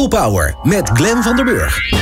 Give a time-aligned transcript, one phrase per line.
[0.00, 1.92] People Power met Glen van der Burg.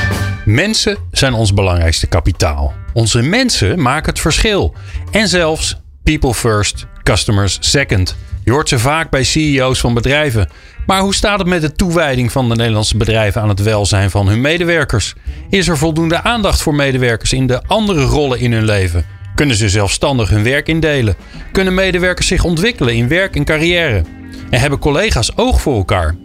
[0.45, 2.73] Mensen zijn ons belangrijkste kapitaal.
[2.93, 4.75] Onze mensen maken het verschil.
[5.11, 8.17] En zelfs people first, customers second.
[8.45, 10.49] Je hoort ze vaak bij CEO's van bedrijven.
[10.87, 14.29] Maar hoe staat het met de toewijding van de Nederlandse bedrijven aan het welzijn van
[14.29, 15.15] hun medewerkers?
[15.51, 19.07] Is er voldoende aandacht voor medewerkers in de andere rollen in hun leven?
[19.35, 21.17] Kunnen ze zelfstandig hun werk indelen?
[21.53, 24.05] Kunnen medewerkers zich ontwikkelen in werk en carrière?
[24.51, 26.17] En hebben collega's oog voor elkaar?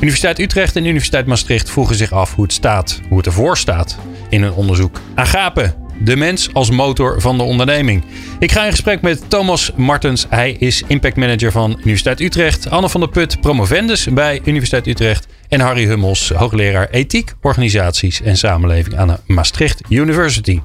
[0.00, 3.98] Universiteit Utrecht en Universiteit Maastricht vroegen zich af hoe het staat, hoe het ervoor staat
[4.28, 5.00] in een onderzoek.
[5.14, 8.04] Agape, de mens als motor van de onderneming.
[8.38, 10.26] Ik ga in gesprek met Thomas Martens.
[10.28, 12.70] Hij is impact manager van Universiteit Utrecht.
[12.70, 15.26] Anne van der Put, promovendus bij Universiteit Utrecht.
[15.48, 20.60] En Harry Hummels, hoogleraar ethiek, organisaties en samenleving aan de Maastricht University.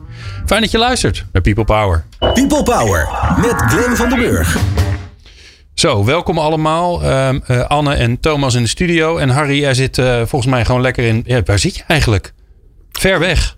[0.46, 2.04] Fijn dat je luistert naar People Power.
[2.20, 4.58] People Power met Glenn van den Burg.
[5.74, 7.06] Zo, welkom allemaal.
[7.28, 9.18] Um, uh, Anne en Thomas in de studio.
[9.18, 11.24] En Harry, jij zit uh, volgens mij gewoon lekker in.
[11.26, 12.34] Ja, waar zit je eigenlijk?
[12.92, 13.58] Ver weg.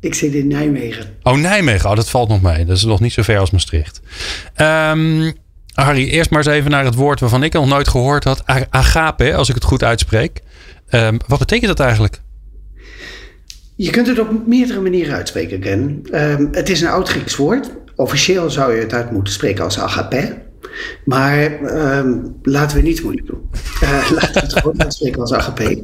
[0.00, 1.16] Ik zit in Nijmegen.
[1.22, 1.90] Oh, Nijmegen.
[1.90, 2.64] Oh, dat valt nog mee.
[2.64, 4.00] Dat is nog niet zo ver als Maastricht.
[4.56, 5.32] Um,
[5.74, 8.42] Harry, eerst maar eens even naar het woord waarvan ik nog nooit gehoord had.
[8.70, 10.42] Agape, als ik het goed uitspreek.
[10.90, 12.20] Um, wat betekent dat eigenlijk?
[13.76, 16.02] Je kunt het op meerdere manieren uitspreken, Ken.
[16.12, 17.70] Um, het is een oud Grieks woord.
[17.96, 20.44] Officieel zou je het uit moeten spreken als agape.
[21.04, 21.60] Maar
[21.98, 23.50] um, laten we niet moeilijk doen.
[23.82, 25.82] Uh, laten we het gewoon uitspreken als agape.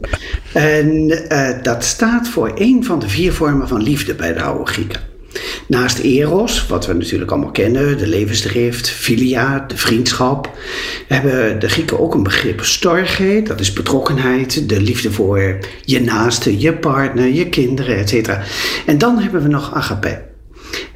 [0.52, 0.88] En
[1.32, 5.00] uh, dat staat voor een van de vier vormen van liefde bij de oude Grieken.
[5.68, 10.50] Naast eros, wat we natuurlijk allemaal kennen, de levensdrift, filia, de vriendschap,
[11.08, 16.58] hebben de Grieken ook een begrip storge, dat is betrokkenheid, de liefde voor je naaste,
[16.58, 18.38] je partner, je kinderen, etc.
[18.86, 20.22] En dan hebben we nog agape.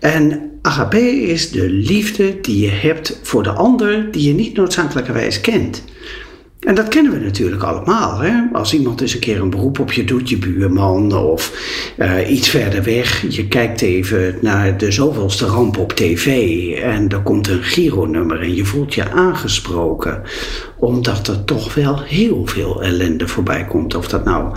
[0.00, 5.40] En agape is de liefde die je hebt voor de ander die je niet noodzakelijkerwijs
[5.40, 5.84] kent.
[6.66, 8.18] En dat kennen we natuurlijk allemaal.
[8.18, 8.32] Hè?
[8.52, 11.52] Als iemand eens een keer een beroep op je doet, je buurman of
[11.98, 13.24] uh, iets verder weg.
[13.28, 16.26] Je kijkt even naar de zoveelste ramp op tv
[16.74, 20.22] en er komt een Giro-nummer en je voelt je aangesproken.
[20.78, 23.94] Omdat er toch wel heel veel ellende voorbij komt.
[23.94, 24.56] Of dat nou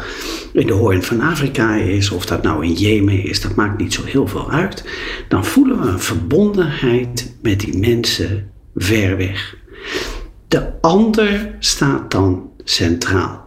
[0.54, 3.94] in de hoorn van Afrika is, of dat nou in Jemen is, dat maakt niet
[3.94, 4.84] zo heel veel uit.
[5.28, 9.58] Dan voelen we een verbondenheid met die mensen ver weg.
[10.50, 13.44] De ander staat dan centraal.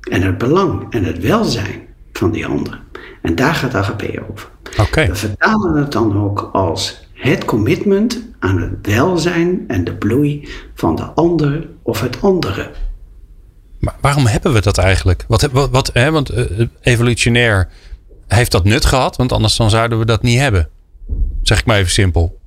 [0.00, 1.80] En het belang en het welzijn
[2.12, 2.80] van die ander.
[3.20, 4.50] En daar gaat AGP over.
[4.80, 5.06] Okay.
[5.06, 10.96] We vertalen het dan ook als het commitment aan het welzijn en de bloei van
[10.96, 12.70] de ander of het andere.
[13.78, 15.24] Maar waarom hebben we dat eigenlijk?
[15.28, 17.68] Wat, wat, wat hè, want uh, evolutionair
[18.28, 20.68] heeft dat nut gehad, want anders dan zouden we dat niet hebben.
[21.42, 22.38] Zeg ik maar even simpel.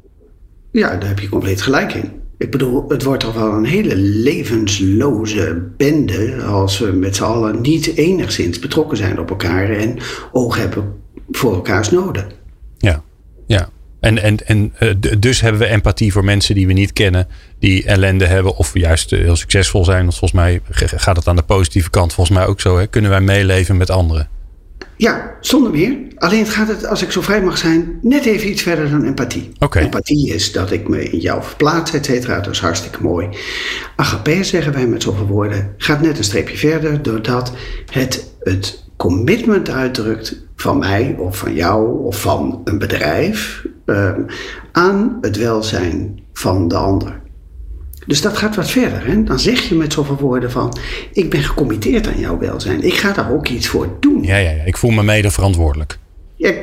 [0.72, 2.23] Ja, daar heb je compleet gelijk in.
[2.38, 7.62] Ik bedoel, het wordt toch wel een hele levensloze bende als we met z'n allen
[7.62, 9.97] niet enigszins betrokken zijn op elkaar en
[10.31, 10.94] oog hebben
[11.31, 12.31] voor elkaars noden.
[12.78, 13.03] Ja,
[13.47, 13.69] ja.
[14.00, 14.74] En, en, en
[15.19, 17.28] dus hebben we empathie voor mensen die we niet kennen,
[17.59, 20.01] die ellende hebben of juist heel succesvol zijn.
[20.01, 22.78] Want volgens mij gaat het aan de positieve kant volgens mij ook zo.
[22.78, 22.88] Hè?
[22.88, 24.29] Kunnen wij meeleven met anderen?
[24.97, 25.97] Ja, zonder meer.
[26.16, 29.51] Alleen gaat het, als ik zo vrij mag zijn, net even iets verder dan empathie.
[29.59, 29.83] Okay.
[29.83, 32.39] Empathie is dat ik me in jou verplaats, et cetera.
[32.39, 33.29] Dat is hartstikke mooi.
[33.95, 37.51] Agape, zeggen wij met zoveel woorden, gaat net een streepje verder doordat
[37.91, 44.25] het het commitment uitdrukt van mij of van jou of van een bedrijf um,
[44.72, 47.22] aan het welzijn van de ander.
[48.05, 49.05] Dus dat gaat wat verder.
[49.05, 49.23] Hè?
[49.23, 50.77] Dan zeg je met zoveel woorden van...
[51.11, 52.83] ik ben gecommitteerd aan jouw welzijn.
[52.83, 54.23] Ik ga daar ook iets voor doen.
[54.23, 54.63] Ja, ja, ja.
[54.63, 55.97] ik voel me mede verantwoordelijk.
[56.35, 56.53] Ja,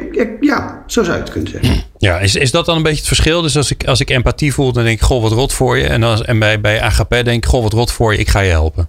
[0.40, 1.84] ja, zo zou je het kunnen zeggen.
[1.98, 3.42] Ja, is, is dat dan een beetje het verschil?
[3.42, 5.04] Dus als ik, als ik empathie voel, dan denk ik...
[5.04, 5.86] goh, wat rot voor je.
[5.86, 7.46] En, als, en bij, bij AGP denk ik...
[7.46, 8.88] goh, wat rot voor je, ik ga je helpen.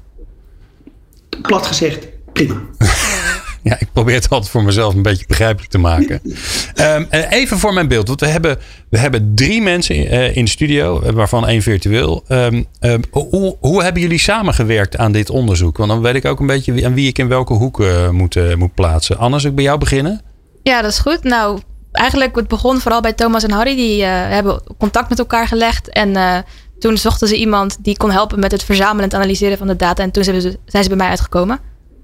[1.41, 2.61] Plat gezegd, prima.
[3.69, 6.21] Ja, ik probeer het altijd voor mezelf een beetje begrijpelijk te maken.
[6.95, 8.07] um, even voor mijn beeld.
[8.07, 8.57] Want we hebben,
[8.89, 12.23] we hebben drie mensen in, in de studio, waarvan één virtueel.
[12.27, 15.77] Um, um, hoe, hoe hebben jullie samengewerkt aan dit onderzoek?
[15.77, 18.35] Want dan weet ik ook een beetje aan wie ik in welke hoek uh, moet,
[18.35, 19.17] uh, moet plaatsen.
[19.17, 20.21] Anne, als ik bij jou beginnen?
[20.63, 21.23] Ja, dat is goed.
[21.23, 21.59] Nou,
[21.91, 23.75] eigenlijk het begon vooral bij Thomas en Harry.
[23.75, 25.89] Die uh, hebben contact met elkaar gelegd.
[25.89, 26.43] En
[26.79, 30.03] toen zochten ze iemand die kon helpen met het verzamelen en analyseren van de data.
[30.03, 31.59] En toen zijn ze bij mij uitgekomen.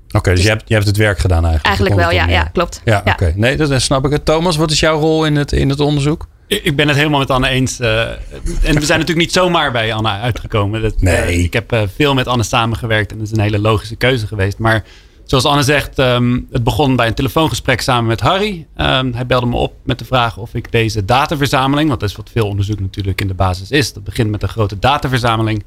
[0.09, 1.65] Oké, okay, dus, dus je, hebt, je hebt het werk gedaan eigenlijk?
[1.65, 2.81] Eigenlijk wel, ja, ja, klopt.
[2.85, 2.99] Ja, ja.
[2.99, 3.23] oké.
[3.23, 3.33] Okay.
[3.35, 4.25] Nee, dat, dat snap ik het.
[4.25, 6.27] Thomas, wat is jouw rol in het, in het onderzoek?
[6.47, 7.79] Ik ben het helemaal met Anne eens.
[7.79, 8.17] Uh, en
[8.61, 10.81] we zijn natuurlijk niet zomaar bij Anne uitgekomen.
[10.81, 11.37] Dat, nee.
[11.37, 14.27] Uh, ik heb uh, veel met Anne samengewerkt en dat is een hele logische keuze
[14.27, 14.57] geweest.
[14.57, 14.83] Maar
[15.25, 18.67] zoals Anne zegt, um, het begon bij een telefoongesprek samen met Harry.
[18.77, 22.15] Um, hij belde me op met de vraag of ik deze dataverzameling, want dat is
[22.15, 23.93] wat veel onderzoek natuurlijk in de basis is.
[23.93, 25.63] Dat begint met een grote dataverzameling.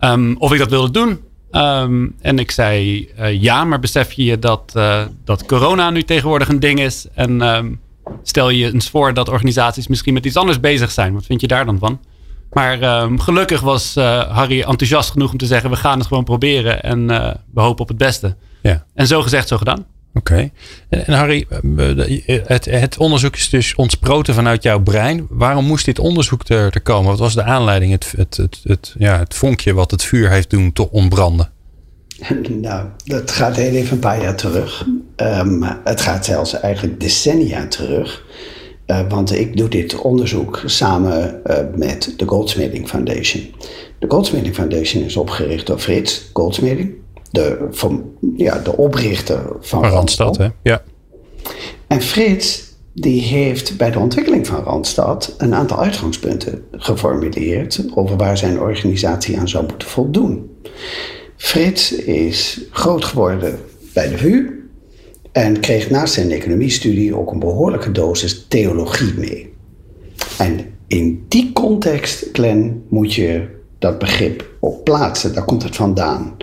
[0.00, 1.20] Um, of ik dat wilde doen.
[1.50, 6.02] Ehm, en ik zei eh, ja, maar besef je je dat, uh, dat corona nu
[6.02, 7.06] tegenwoordig een ding is?
[7.14, 7.72] En ehm,
[8.22, 11.14] stel je eens voor dat organisaties misschien met iets anders bezig zijn.
[11.14, 12.00] Wat vind je daar dan van?
[12.52, 16.24] Maar ehm, gelukkig was uh, Harry enthousiast genoeg om te zeggen: we gaan het gewoon
[16.24, 17.06] proberen en
[17.54, 18.36] we hopen op het beste.
[18.62, 18.84] Ja.
[18.94, 19.86] En zo gezegd, zo gedaan.
[20.18, 20.50] Oké.
[20.88, 21.46] En, Harry,
[22.46, 25.26] het, het, onderzoek is dus ontsproten vanuit jouw brein.
[25.30, 27.10] Waarom moest dit onderzoek er, komen?
[27.10, 30.72] Wat was de aanleiding, het, het, het, ja, het vonkje wat het vuur heeft doen
[30.72, 31.50] te ontbranden?
[32.60, 34.86] Nou, dat gaat heel even een paar jaar terug.
[35.16, 38.24] Um, het gaat zelfs eigenlijk decennia terug.
[39.08, 41.40] Want ik doe dit onderzoek samen
[41.76, 43.54] met de Goldsmithing Foundation.
[43.98, 46.94] De Goldsmithing Foundation is opgericht door Frits Goldsmithing
[47.30, 48.04] de, van,
[48.36, 50.36] ja, de oprichter van, Randstad.
[50.36, 50.48] Hè?
[50.62, 50.82] Ja.
[51.86, 52.68] En Frits
[53.00, 59.38] die heeft bij de ontwikkeling van Randstad een aantal uitgangspunten geformuleerd over waar zijn organisatie
[59.38, 60.50] aan zou moeten voldoen.
[61.36, 63.58] Frits is groot geworden
[63.92, 64.68] bij de VU
[65.32, 69.52] en kreeg naast zijn economiestudie ook een behoorlijke dosis theologie mee.
[70.38, 73.48] En in die context, Glenn, moet je
[73.78, 75.34] dat begrip op plaatsen.
[75.34, 76.36] Daar komt het vandaan.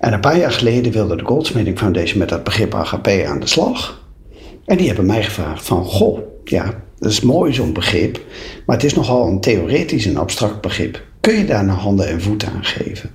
[0.00, 3.46] En een paar jaar geleden wilde de Goldsmithing Foundation met dat begrip AGP aan de
[3.46, 4.08] slag.
[4.64, 8.20] En die hebben mij gevraagd van, goh, ja, dat is mooi zo'n begrip,
[8.66, 11.02] maar het is nogal een theoretisch en abstract begrip.
[11.20, 13.10] Kun je daar nou handen en voeten aan geven?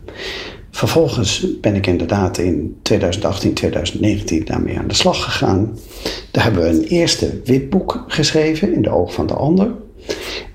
[0.72, 5.78] Vervolgens ben ik inderdaad in 2018, 2019 daarmee aan de slag gegaan.
[6.32, 9.72] Daar hebben we een eerste witboek geschreven in de oog van de ander.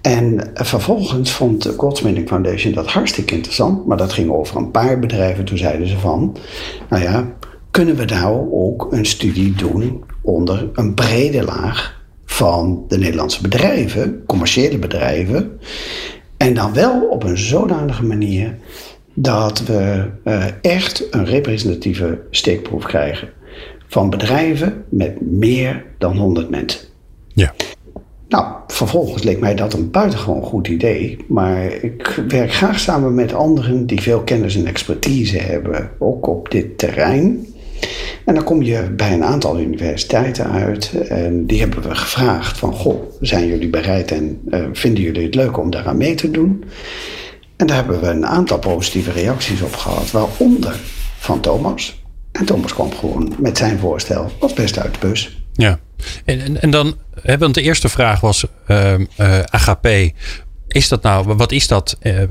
[0.01, 4.99] En vervolgens vond de Goldsmithing Foundation dat hartstikke interessant, maar dat ging over een paar
[4.99, 5.45] bedrijven.
[5.45, 6.37] Toen zeiden ze van,
[6.89, 7.35] nou ja,
[7.71, 14.23] kunnen we nou ook een studie doen onder een brede laag van de Nederlandse bedrijven,
[14.27, 15.59] commerciële bedrijven,
[16.37, 18.57] en dan wel op een zodanige manier
[19.15, 23.29] dat we uh, echt een representatieve steekproef krijgen
[23.87, 26.81] van bedrijven met meer dan 100 mensen.
[27.29, 27.55] Ja.
[28.31, 31.25] Nou, vervolgens leek mij dat een buitengewoon goed idee.
[31.29, 36.51] Maar ik werk graag samen met anderen die veel kennis en expertise hebben, ook op
[36.51, 37.47] dit terrein.
[38.25, 42.73] En dan kom je bij een aantal universiteiten uit en die hebben we gevraagd van,
[42.73, 46.65] goh, zijn jullie bereid en uh, vinden jullie het leuk om daaraan mee te doen?
[47.57, 50.81] En daar hebben we een aantal positieve reacties op gehad, waaronder
[51.19, 52.03] van Thomas.
[52.33, 55.45] En Thomas kwam gewoon met zijn voorstel als best uit de bus.
[55.53, 55.79] Ja,
[56.25, 56.97] en, en, en dan,
[57.39, 58.95] want de eerste vraag was uh,
[59.83, 60.09] eh.
[60.69, 62.23] Is dat nou, wat is dat uh,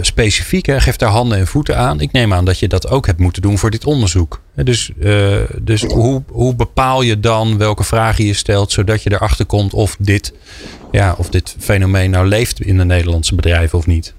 [0.00, 0.66] specifiek?
[0.66, 0.80] Hè?
[0.80, 2.00] Geef daar handen en voeten aan.
[2.00, 4.40] Ik neem aan dat je dat ook hebt moeten doen voor dit onderzoek.
[4.54, 4.90] Dus,
[5.62, 9.96] dus hoe, hoe bepaal je dan welke vragen je stelt, zodat je erachter komt of
[9.98, 10.32] dit,
[10.90, 14.14] ja, of dit fenomeen nou leeft in de Nederlandse bedrijven of niet?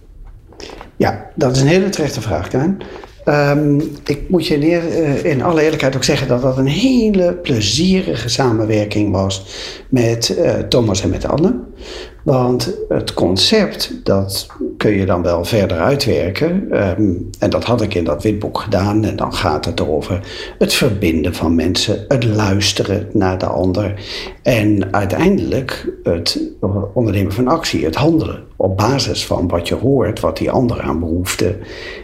[0.98, 2.77] Ja, dat is een hele terechte vraag, Karen.
[3.25, 7.33] Um, ik moet je neer, uh, in alle eerlijkheid ook zeggen dat dat een hele
[7.33, 9.45] plezierige samenwerking was
[9.89, 11.56] met uh, Thomas en met Anne.
[12.25, 16.51] Want het concept, dat kun je dan wel verder uitwerken.
[17.00, 19.04] Um, en dat had ik in dat witboek gedaan.
[19.04, 20.19] En dan gaat het over
[20.57, 23.94] het verbinden van mensen, het luisteren naar de ander.
[24.42, 26.42] En uiteindelijk het
[26.94, 28.44] ondernemen van actie, het handelen.
[28.56, 31.57] Op basis van wat je hoort, wat die ander aan behoefte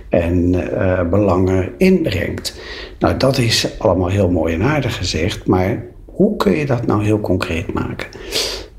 [0.09, 2.59] en uh, belangen inbrengt.
[3.00, 5.47] Nou, dat is allemaal heel mooi en aardig gezegd.
[5.47, 8.07] Maar hoe kun je dat nou heel concreet maken?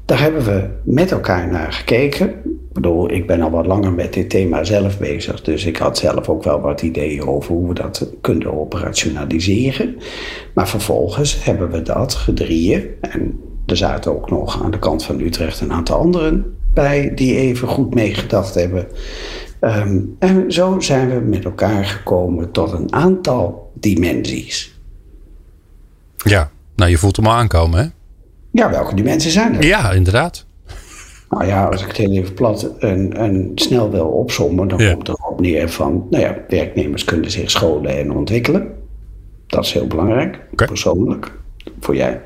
[0.05, 2.29] Daar hebben we met elkaar naar gekeken.
[2.29, 5.43] Ik bedoel, ik ben al wat langer met dit thema zelf bezig.
[5.43, 9.97] Dus ik had zelf ook wel wat ideeën over hoe we dat kunnen operationaliseren.
[10.55, 12.87] Maar vervolgens hebben we dat gedrieën.
[13.01, 17.37] En er zaten ook nog aan de kant van Utrecht een aantal anderen bij die
[17.37, 18.87] even goed meegedacht hebben.
[19.61, 24.81] Um, en zo zijn we met elkaar gekomen tot een aantal dimensies.
[26.17, 27.87] Ja, nou je voelt hem aankomen hè?
[28.53, 29.65] Ja, welke dimensies zijn er?
[29.65, 30.47] Ja, inderdaad.
[31.29, 35.09] Nou ja, als ik het heel even plat en, en snel wil opzommen, dan komt
[35.09, 38.75] het erop neer van, nou ja, werknemers kunnen zich scholen en ontwikkelen.
[39.47, 41.33] Dat is heel belangrijk, persoonlijk,
[41.81, 42.21] voor jij.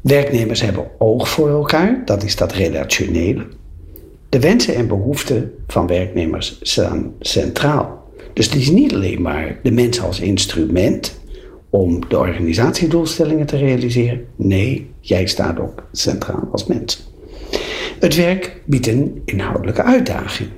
[0.00, 3.46] Werknemers hebben oog voor elkaar, dat is dat relationele.
[4.28, 8.10] De wensen en behoeften van werknemers staan centraal.
[8.32, 11.19] Dus het is niet alleen maar de mens als instrument,
[11.70, 14.24] om de organisatiedoelstellingen te realiseren.
[14.36, 17.12] Nee, jij staat ook centraal als mens.
[18.00, 20.48] Het werk biedt een inhoudelijke uitdaging.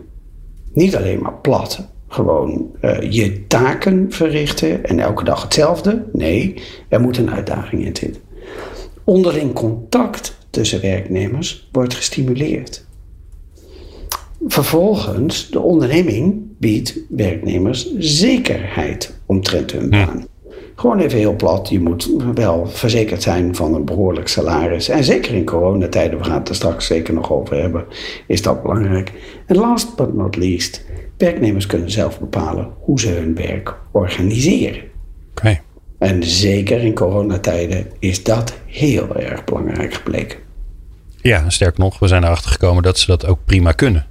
[0.72, 6.04] Niet alleen maar plat, gewoon uh, je taken verrichten en elke dag hetzelfde.
[6.12, 8.22] Nee, er moet een uitdaging in zitten.
[9.04, 12.86] Onderling contact tussen werknemers wordt gestimuleerd.
[14.46, 20.26] Vervolgens, de onderneming biedt werknemers zekerheid omtrent hun baan.
[20.74, 24.88] Gewoon even heel plat, je moet wel verzekerd zijn van een behoorlijk salaris.
[24.88, 27.84] En zeker in coronatijden, we gaan het er straks zeker nog over hebben,
[28.26, 29.12] is dat belangrijk.
[29.46, 30.84] En last but not least,
[31.16, 34.82] werknemers kunnen zelf bepalen hoe ze hun werk organiseren.
[35.30, 35.60] Oké.
[35.98, 40.38] En zeker in coronatijden is dat heel erg belangrijk gebleken.
[41.16, 44.06] Ja, sterker nog, we zijn erachter gekomen dat ze dat ook prima kunnen.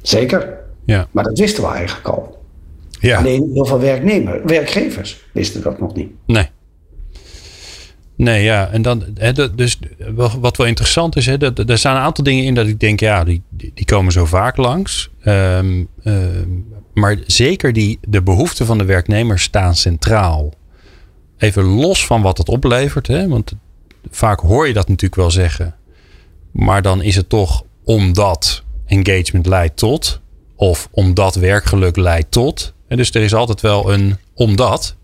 [0.00, 0.58] Zeker.
[0.84, 1.06] Ja.
[1.10, 2.41] Maar dat wisten we eigenlijk al.
[3.02, 3.18] Ja.
[3.18, 6.10] Alleen heel veel werknemers, werkgevers wisten dat nog niet.
[6.26, 6.48] Nee.
[8.16, 8.68] Nee, ja.
[8.68, 9.78] En dan, hè, dus
[10.40, 13.00] wat wel interessant is, hè, dat, er staan een aantal dingen in dat ik denk,
[13.00, 15.10] ja, die, die, die komen zo vaak langs.
[15.20, 16.48] Ehm, ehm,
[16.94, 20.52] maar zeker die, de behoeften van de werknemers staan centraal.
[21.38, 23.52] Even los van wat het oplevert, hè, want
[24.10, 25.74] vaak hoor je dat natuurlijk wel zeggen.
[26.50, 30.20] Maar dan is het toch omdat engagement leidt tot,
[30.56, 32.74] of omdat werkgeluk leidt tot.
[32.96, 34.94] Dus er is altijd wel een omdat.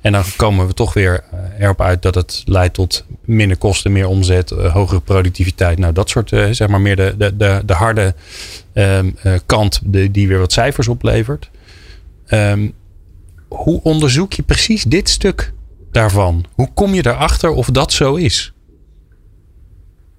[0.00, 3.92] En dan komen we toch weer eh, erop uit dat het leidt tot minder kosten,
[3.92, 5.78] meer omzet, eh, hogere productiviteit.
[5.78, 8.14] Nou, dat soort, eh, zeg maar meer de, de, de, de harde
[8.72, 11.50] ehm, eh, kant die weer wat cijfers oplevert.
[12.26, 12.68] Ehm,
[13.48, 15.52] hoe onderzoek je precies dit stuk
[15.92, 16.44] daarvan?
[16.54, 18.52] Hoe kom je erachter of dat zo is?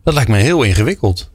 [0.03, 1.31] Dat lijkt me heel ingewikkeld.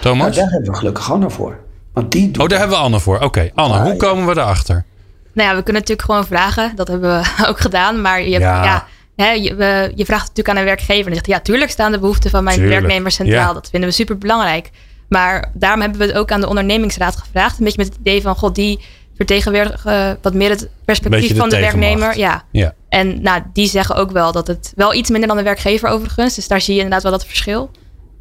[0.00, 0.36] Thomas?
[0.36, 1.58] daar hebben we gelukkig Anne voor.
[1.92, 3.18] Want die doet Oh, daar hebben we Anne voor.
[3.20, 3.96] Oké, Anne, Ah, hoe ja.
[3.96, 4.84] komen we erachter?
[5.32, 6.72] Nou ja, we kunnen natuurlijk gewoon vragen.
[6.76, 8.00] Dat hebben we ook gedaan.
[8.00, 8.64] Maar je, Ja.
[8.64, 8.86] ja.
[9.16, 11.04] hè, je, we- je vraagt natuurlijk aan een werkgever.
[11.04, 13.46] En die zegt, ja, tuurlijk staan de behoeften van mijn Tuurlijk, werknemers centraal.
[13.48, 13.52] ja.
[13.52, 14.70] Dat vinden we super belangrijk.
[15.08, 17.58] Maar daarom hebben we het ook aan de ondernemingsraad gevraagd.
[17.58, 18.80] Een beetje met het idee van, god, die
[19.16, 21.88] vertegenwoordigen wat meer het perspectief de van de tegenmacht.
[21.88, 22.18] werknemer.
[22.18, 22.44] Ja.
[22.52, 22.74] Ja.
[22.88, 26.34] En nou, die zeggen ook wel dat het wel iets minder dan de werkgever overigens.
[26.34, 27.70] Dus daar zie je inderdaad wel dat verschil.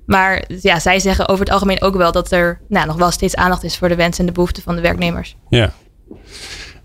[0.07, 3.35] Maar ja, zij zeggen over het algemeen ook wel dat er nou, nog wel steeds
[3.35, 5.35] aandacht is voor de wensen en de behoeften van de werknemers.
[5.49, 5.73] Ja.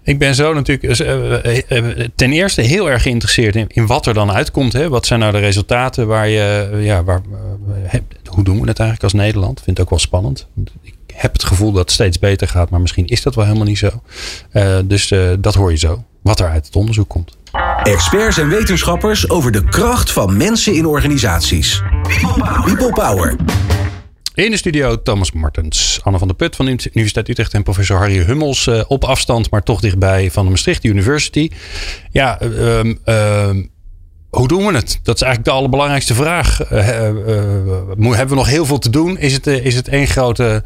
[0.05, 4.15] Ik ben zo natuurlijk eh, eh, eh, ten eerste heel erg geïnteresseerd in, wat er
[4.15, 4.73] dan uitkomt.
[4.73, 4.89] Hè?
[4.89, 7.21] Wat zijn nou de resultaten waar je, ja, waar,
[8.27, 9.59] hoe doen we het eigenlijk als Nederland?
[9.59, 10.47] Ik vind het ook wel spannend.
[10.83, 13.67] Ik heb het gevoel dat het steeds beter gaat, maar misschien is dat wel helemaal
[13.67, 14.03] niet zo.
[14.85, 17.37] Dus dat hoor je zo, wat er uit het onderzoek komt.
[17.83, 21.83] Experts en wetenschappers over de kracht van mensen in organisaties.
[22.65, 23.37] People Power.
[24.35, 27.99] In de studio Thomas Martens, Anne van der Put van de Universiteit Utrecht en professor
[27.99, 31.51] Harry Hummels eh, op afstand, maar toch dichtbij van de Maastricht University.
[32.11, 33.63] Ja, eh, ehm, ehm,
[34.31, 35.01] hoe doen we het?
[35.03, 36.59] Dat is eigenlijk de allerbelangrijkste vraag.
[37.97, 39.19] Mo- hebben we nog heel veel te doen?
[39.19, 40.63] Is het, is het één grote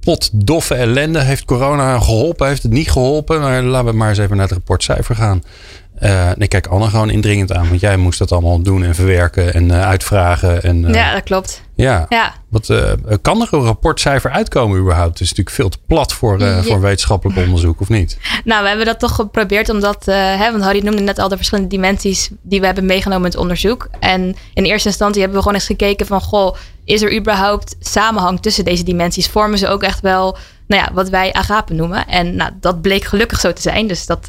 [0.00, 1.20] pot doffe ellende?
[1.20, 2.48] Heeft corona geholpen?
[2.48, 3.40] Heeft het niet geholpen?
[3.40, 5.42] Nou, laten we maar eens even naar het rapportcijfer gaan.
[5.96, 9.54] Eh nee, kijk Anne gewoon indringend aan, want jij moest dat allemaal doen en verwerken
[9.54, 10.62] en eh, uitvragen.
[10.62, 11.62] En, eh, Ja, dat klopt.
[11.74, 12.06] ja.
[12.08, 12.72] Ja, Wat,
[13.22, 15.10] kan er een rapportcijfer uitkomen überhaupt?
[15.10, 16.62] Het is natuurlijk veel te plat voor, Ja.
[16.62, 18.18] voor wetenschappelijk onderzoek, of niet?
[18.44, 21.70] nou, we hebben dat toch geprobeerd omdat, hè, want Harry noemde net al de verschillende
[21.70, 23.88] dimensies die we hebben meegenomen in het onderzoek.
[24.00, 28.40] En in eerste instantie hebben we gewoon eens gekeken van, goh, is er überhaupt samenhang
[28.42, 29.26] tussen deze dimensies?
[29.28, 30.36] Vormen ze ook echt wel,
[30.66, 32.06] nou ja, wat wij agapen noemen?
[32.06, 34.26] En nou, dat bleek gelukkig zo te zijn, dus dat,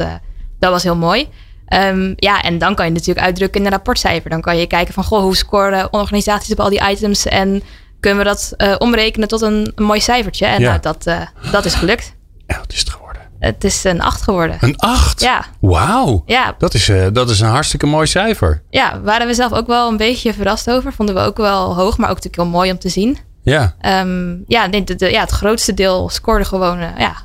[0.59, 1.27] dat was heel mooi.
[1.67, 4.29] Ehm, ja, en dan kan je natuurlijk uitdrukken in een rapportcijfer.
[4.29, 7.63] Dan kan je kijken van, goh, hoe scoren organisaties op al die items en
[7.99, 10.45] kunnen we dat eh, omrekenen tot een, een mooi cijfertje?
[10.45, 10.69] En Ja.
[10.69, 11.21] nou, dat, eh,
[11.51, 12.13] dat is gelukt.
[12.47, 13.21] Ja, wat is het geworden?
[13.39, 14.57] Het is een 8 geworden.
[14.59, 15.21] Een 8?
[15.21, 15.45] Ja.
[15.59, 16.23] Wauw.
[16.25, 18.61] Ja, Dat is, eh, dat is een hartstikke mooi cijfer.
[18.69, 20.93] ja, waren we zelf ook wel een beetje verrast over.
[20.93, 23.17] Vonden we ook wel hoog, maar ook natuurlijk heel mooi om te zien.
[23.49, 23.75] Ja.
[23.79, 27.15] Ehm, ja, nee, de, de- ja, het grootste deel scoorde gewoon eh, ja,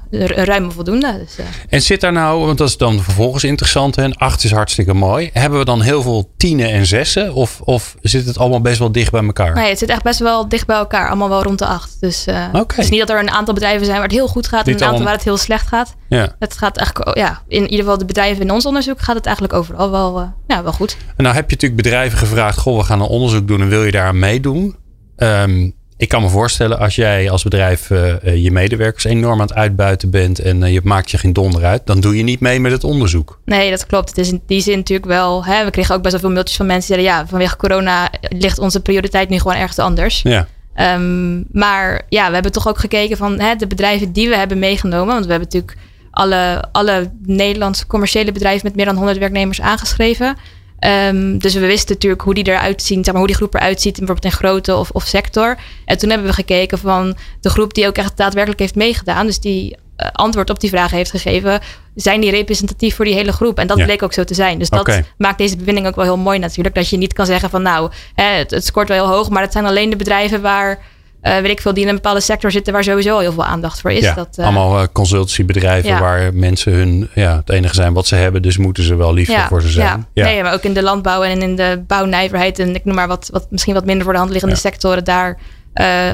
[0.44, 1.18] ruime voldoende.
[1.18, 4.50] Dus, eh, En zit daar nou, want dat is dan vervolgens interessant, een 8 is
[4.52, 5.30] hartstikke mooi.
[5.32, 7.34] Hebben we dan heel veel tienen en zessen?
[7.34, 9.54] Of, of zit het allemaal best wel dicht bij elkaar?
[9.54, 11.08] nee, het zit echt best wel dicht bij elkaar.
[11.08, 11.96] Allemaal wel rond de 8.
[12.00, 14.46] Dus eh, het is niet dat er een aantal bedrijven zijn waar het heel goed
[14.46, 14.66] gaat.
[14.66, 15.94] En een aantal waar het heel slecht gaat.
[16.08, 16.34] Ja.
[16.38, 19.56] Het gaat eigenlijk, ja, in ieder geval de bedrijven in ons onderzoek gaat het eigenlijk
[19.56, 20.96] overal wel, ja, wel goed.
[21.16, 23.84] En nou heb je natuurlijk bedrijven gevraagd: Goh, we gaan een onderzoek doen en wil
[23.84, 24.76] je daar aan meedoen?
[25.16, 25.70] Ehm,
[26.02, 29.54] ik kan me voorstellen als jij als bedrijf eh, eh, je medewerkers enorm aan het
[29.54, 32.60] uitbuiten bent en eh, je maakt je geen donder uit, dan doe je niet mee
[32.60, 33.40] met het onderzoek.
[33.44, 34.08] Nee, dat klopt.
[34.08, 35.44] Het is in die zin natuurlijk wel.
[35.44, 38.10] Hè, we kregen ook best wel veel mailtjes van mensen die zeiden: ja, vanwege corona
[38.28, 40.22] ligt onze prioriteit nu gewoon ergens anders.
[40.22, 44.36] Ja, Ehm, maar ja, we hebben toch ook gekeken van hè, de bedrijven die we
[44.36, 45.14] hebben meegenomen.
[45.14, 45.78] Want we hebben natuurlijk
[46.10, 50.36] alle, alle Nederlandse commerciële bedrijven met meer dan 100 werknemers aangeschreven.
[50.82, 53.80] Ehm, dus we wisten natuurlijk hoe die eruit zien, zeg maar, hoe die groep eruit
[53.80, 55.56] ziet, bijvoorbeeld in grootte of, of sector.
[55.84, 59.40] En toen hebben we gekeken van de groep die ook echt daadwerkelijk heeft meegedaan, dus
[59.40, 61.60] die eh, antwoord op die vragen heeft gegeven,
[61.94, 63.58] zijn die representatief voor die hele groep?
[63.58, 63.84] En dat Ja.
[63.84, 64.58] bleek ook zo te zijn.
[64.58, 66.74] Dus dat maakt deze bevinding ook wel heel mooi natuurlijk.
[66.74, 69.42] Dat je niet kan zeggen van nou, hè, het, het scoort wel heel hoog, maar
[69.42, 70.78] het zijn alleen de bedrijven waar
[71.22, 73.44] eh, weet ik veel, die in een bepaalde sector zitten waar sowieso al heel veel
[73.44, 74.00] aandacht voor is.
[74.00, 76.00] Ja, dat, eh, allemaal eh, consultancybedrijven Ja.
[76.00, 79.28] waar mensen hun, ja, het enige zijn wat ze hebben, dus moeten ze wel lief
[79.28, 80.06] ja, voor ze zijn.
[80.12, 80.24] Ja.
[80.24, 83.28] Nee, maar ook in de landbouw en in de bouwnijverheid en ik noem maar wat,
[83.32, 85.38] wat misschien wat minder voor de hand liggende sectoren, daar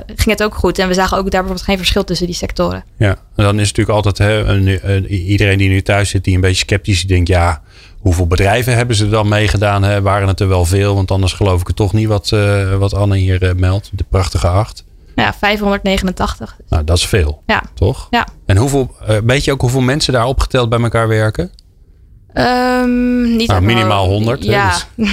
[0.06, 0.78] ging het ook goed.
[0.78, 2.84] En we zagen ook daar bijvoorbeeld geen verschil tussen die sectoren.
[2.98, 6.24] Ja, en dan is het natuurlijk altijd hè, een, een- iedereen die nu thuis zit,
[6.24, 7.62] die een beetje sceptisch denkt, ja,
[7.98, 9.82] hoeveel bedrijven hebben ze dan meegedaan?
[9.82, 10.02] Hè?
[10.02, 10.94] Waren het er wel veel?
[10.94, 12.28] Want anders geloof ik het toch niet wat,
[12.78, 14.84] wat Anne hier meldt, de prachtige acht.
[15.24, 16.56] Ja, 589.
[16.68, 17.62] Nou, dat is veel, Ja.
[17.74, 18.06] toch?
[18.10, 18.26] Ja.
[18.46, 21.50] En hoeveel, eh, weet je ook hoeveel mensen daar opgeteld bij elkaar werken?
[22.32, 24.10] Ehm, niet Nou, minimaal hoofd.
[24.12, 24.68] 100, hè, Ja.
[24.68, 24.86] dus.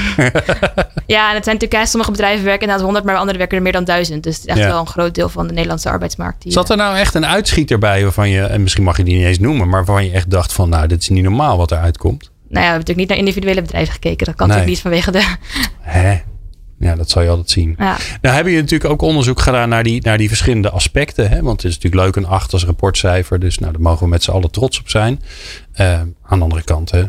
[1.15, 3.71] ja, en het zijn natuurlijk, sommige bedrijven werken inderdaad 100, maar andere werken er meer
[3.71, 4.23] dan 1000.
[4.23, 4.67] Dus het is echt Ja.
[4.67, 6.41] wel een groot deel van de Nederlandse arbeidsmarkt.
[6.41, 9.15] Die, Zat er nou echt een uitschieter bij waarvan je, en misschien mag je die
[9.17, 11.71] niet eens noemen, maar waarvan je echt dacht van, nou, dit is niet normaal wat
[11.71, 12.21] eruit komt?
[12.21, 14.25] nou ja, we hebben natuurlijk niet naar individuele bedrijven gekeken.
[14.25, 14.57] Dat kan Nee.
[14.57, 15.35] natuurlijk niet vanwege de...
[15.81, 16.17] Hè?
[16.79, 17.75] Ja, dat zal je altijd zien.
[17.77, 17.97] Ja.
[18.21, 21.29] Nou hebben je natuurlijk ook onderzoek gedaan naar die, naar die verschillende aspecten.
[21.29, 21.41] Hè?
[21.41, 23.39] Want het is natuurlijk leuk een 8 als rapportcijfer.
[23.39, 25.21] Dus nou, daar mogen we met z'n allen trots op zijn.
[25.71, 27.01] Eh, aan de andere kant, hè,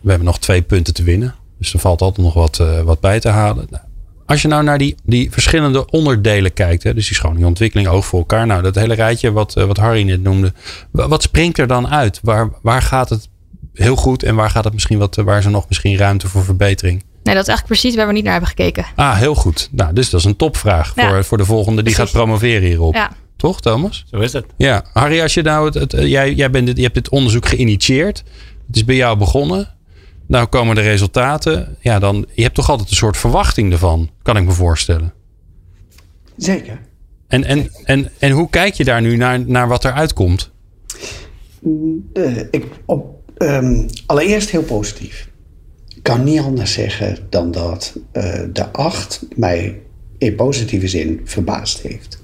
[0.00, 1.34] we hebben nog twee punten te winnen.
[1.58, 3.66] Dus er valt altijd nog wat, eh, wat bij te halen.
[3.70, 3.82] Nou,
[4.26, 6.82] als je nou naar die, die verschillende onderdelen kijkt.
[6.82, 8.46] Hè, dus die schone ontwikkeling, oog voor elkaar.
[8.46, 10.52] Nou, dat hele rijtje wat, eh, wat Harry net noemde.
[10.90, 12.20] wa- Wat springt er dan uit?
[12.22, 13.28] Waar, waar gaat het
[13.74, 16.44] heel goed en waar gaat het misschien wat, waar is er nog misschien ruimte voor
[16.44, 17.04] verbetering?
[17.22, 18.86] Nee, dat is eigenlijk precies waar we niet naar hebben gekeken.
[18.94, 19.68] Ah, heel goed.
[19.72, 21.08] Nou, dus dat is een topvraag Ja.
[21.08, 22.12] voor, voor de volgende die Precies.
[22.12, 22.94] gaat promoveren hierop.
[22.94, 23.10] Ja.
[23.36, 24.04] Toch, Thomas?
[24.10, 24.44] Zo is het.
[24.56, 24.84] Ja.
[24.92, 27.46] Harry, als je nou het, het, eh, jij, jij bent dit, je hebt dit onderzoek
[27.46, 28.22] geïnitieerd.
[28.66, 29.68] Het is bij jou begonnen.
[30.26, 31.76] Nou komen de resultaten.
[31.80, 35.12] Ja, dan, je hebt toch altijd een soort verwachting ervan, kan ik me voorstellen.
[36.36, 36.78] Zeker.
[37.28, 40.50] En, en, en, en hoe kijk je daar nu naar, naar wat eruit komt?
[42.12, 45.28] Eh, ik, op, ehm, allereerst heel positief.
[46.02, 49.80] Kan niet anders zeggen dan dat eh, de 8 mij
[50.18, 52.22] in positieve zin verbaasd heeft.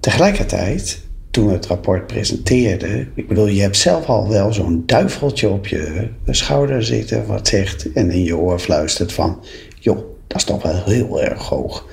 [0.00, 1.00] Tegelijkertijd,
[1.30, 5.66] toen we het rapport presenteerden, ik bedoel, je hebt zelf al wel zo'n duiveltje op
[5.66, 9.44] je schouder zitten wat zegt en in je oor fluistert van,
[9.78, 11.86] joh, dat is toch wel heel erg hoog.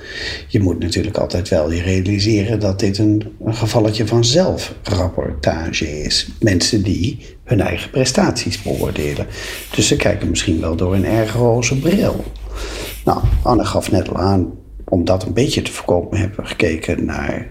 [0.48, 6.28] Je moet natuurlijk altijd wel je realiseren dat dit een, een gevalletje van zelfrapportage is.
[6.40, 7.18] Mensen die
[7.52, 9.26] hun eigen prestaties beoordelen.
[9.74, 12.24] Dus ze kijken misschien wel door een erg roze bril.
[13.04, 14.50] Nou, Anne gaf net al aan,
[14.84, 17.50] om dat een beetje te voorkomen, hebben we gekeken naar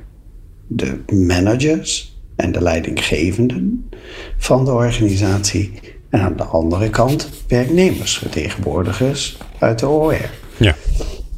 [0.68, 3.90] de managers en de leidinggevenden
[4.38, 5.80] van de organisatie.
[6.10, 10.30] En aan de andere kant werknemersvertegenwoordigers uit de OR.
[10.58, 10.76] Ja.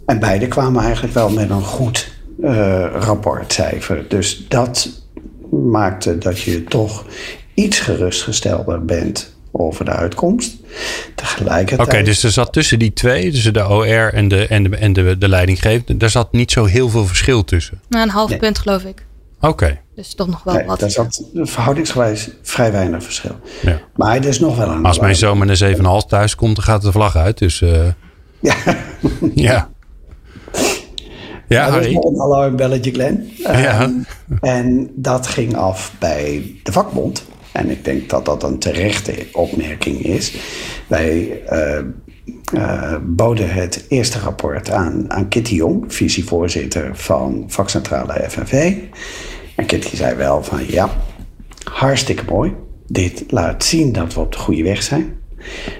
[0.05, 4.05] En beide kwamen eigenlijk wel met een goed eh, rapportcijfer.
[4.07, 5.03] Dus dat
[5.51, 7.05] maakte dat je toch
[7.53, 10.55] iets gerustgestelder bent over de uitkomst.
[11.15, 11.87] Tegelijkertijd.
[11.89, 14.93] Oké, dus er zat tussen die twee, tussen de OR en de, en de, en
[14.93, 17.81] de, de leidinggevende, daar zat niet zo heel veel verschil tussen.
[17.89, 18.39] Nou, een half Nee.
[18.39, 19.05] punt geloof ik.
[19.39, 19.79] Oké.
[19.95, 20.79] Dus toch nog wel Nee, wat.
[20.79, 23.35] daar zat verhoudingsgewijs vrij weinig verschil.
[23.61, 23.79] Ja.
[23.95, 24.85] Maar er is nog wel een.
[24.85, 27.37] Als mijn zoon met een 7,5 thuis komt, dan gaat de vlag uit.
[27.37, 27.69] Dus eh,
[28.41, 28.55] Ja,
[29.35, 29.69] ja.
[31.47, 31.93] Ja, dat is Harry.
[31.93, 33.31] nog een alarmbelletje, Glenn.
[33.37, 33.81] Ja.
[33.81, 33.91] Ehm,
[34.41, 37.25] En dat ging af bij de vakbond.
[37.53, 40.35] En ik denk dat dat een terechte opmerking is.
[40.87, 41.77] Wij eh,
[42.53, 48.73] eh, boden het eerste rapport aan, aan Kitty Jong, visievoorzitter van vakcentrale FNV.
[49.55, 50.89] En Kitty zei wel van ja,
[51.63, 52.53] hartstikke mooi.
[52.87, 55.21] Dit laat zien dat we op de goede weg zijn.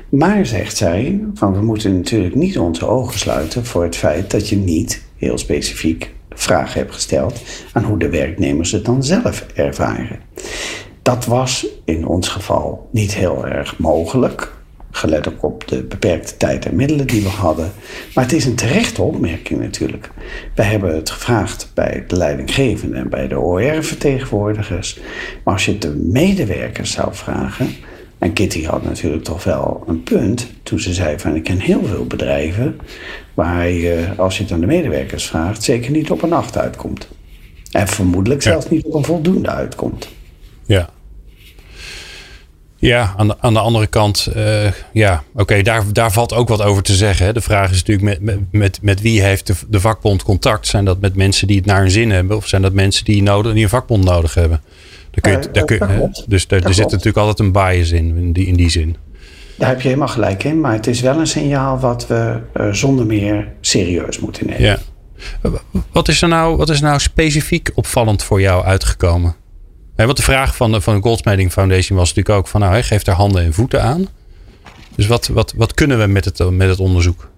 [0.09, 4.49] Maar zegt zij, van we moeten natuurlijk niet onze ogen sluiten voor het feit dat
[4.49, 7.41] je niet heel specifiek vragen hebt gesteld
[7.73, 10.19] aan hoe de werknemers het dan zelf ervaren.
[11.03, 14.53] Dat was in ons geval niet heel erg mogelijk,
[14.91, 17.71] gelet ook op de beperkte tijd en middelen die we hadden.
[18.13, 20.11] Maar het is een terechte opmerking natuurlijk.
[20.55, 24.99] Wij hebben het gevraagd bij de leidinggevende en bij de OR-vertegenwoordigers.
[25.43, 27.69] Maar als je het de medewerkers zou vragen,
[28.17, 31.85] en Kitty had natuurlijk toch wel een punt toen ze zei van ik ken heel
[31.85, 32.77] veel bedrijven
[33.33, 37.07] waar je, als je het aan de medewerkers vraagt, zeker niet op een 8 uitkomt.
[37.71, 40.09] En vermoedelijk zelfs niet op een voldoende uitkomt.
[40.65, 40.89] Ja.
[42.76, 46.62] Ja, aan de, aan de andere kant, eh, ja, oké, daar, daar valt ook wat
[46.62, 47.26] over te zeggen.
[47.26, 47.34] Hè.
[47.34, 50.67] De vraag is natuurlijk met, met, met, wie heeft de, de vakbond contact?
[50.67, 52.38] Zijn dat met mensen die het naar hun zin hebben?
[52.38, 54.62] Of zijn dat mensen die, nodig, die een vakbond nodig hebben?
[55.12, 55.95] Daar kun je, Eh, daar kun, dat hè.
[55.95, 56.23] klopt.
[56.28, 58.95] Dus daar, Dat er zit natuurlijk altijd een bias in, in die, in die zin.
[59.58, 62.71] Daar heb je helemaal gelijk in, maar het is wel een signaal wat we eh,
[62.71, 64.62] zonder meer serieus moeten nemen.
[64.62, 64.78] Ja.
[65.91, 69.36] Wat is er nou, wat is er nou specifiek opvallend voor jou uitgekomen?
[69.95, 72.73] Hè, want de vraag van de, van de Goldsmeding Foundation was natuurlijk ook van nou,
[72.73, 74.08] hè, geef daar handen en voeten aan.
[74.95, 77.32] Dus wat, wat, wat kunnen we met het, met het onderzoek?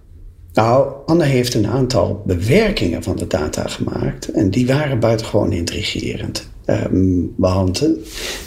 [0.52, 6.48] Nou, Anne heeft een aantal bewerkingen van de data gemaakt en die waren buitengewoon intrigerend.
[6.66, 7.88] Um, want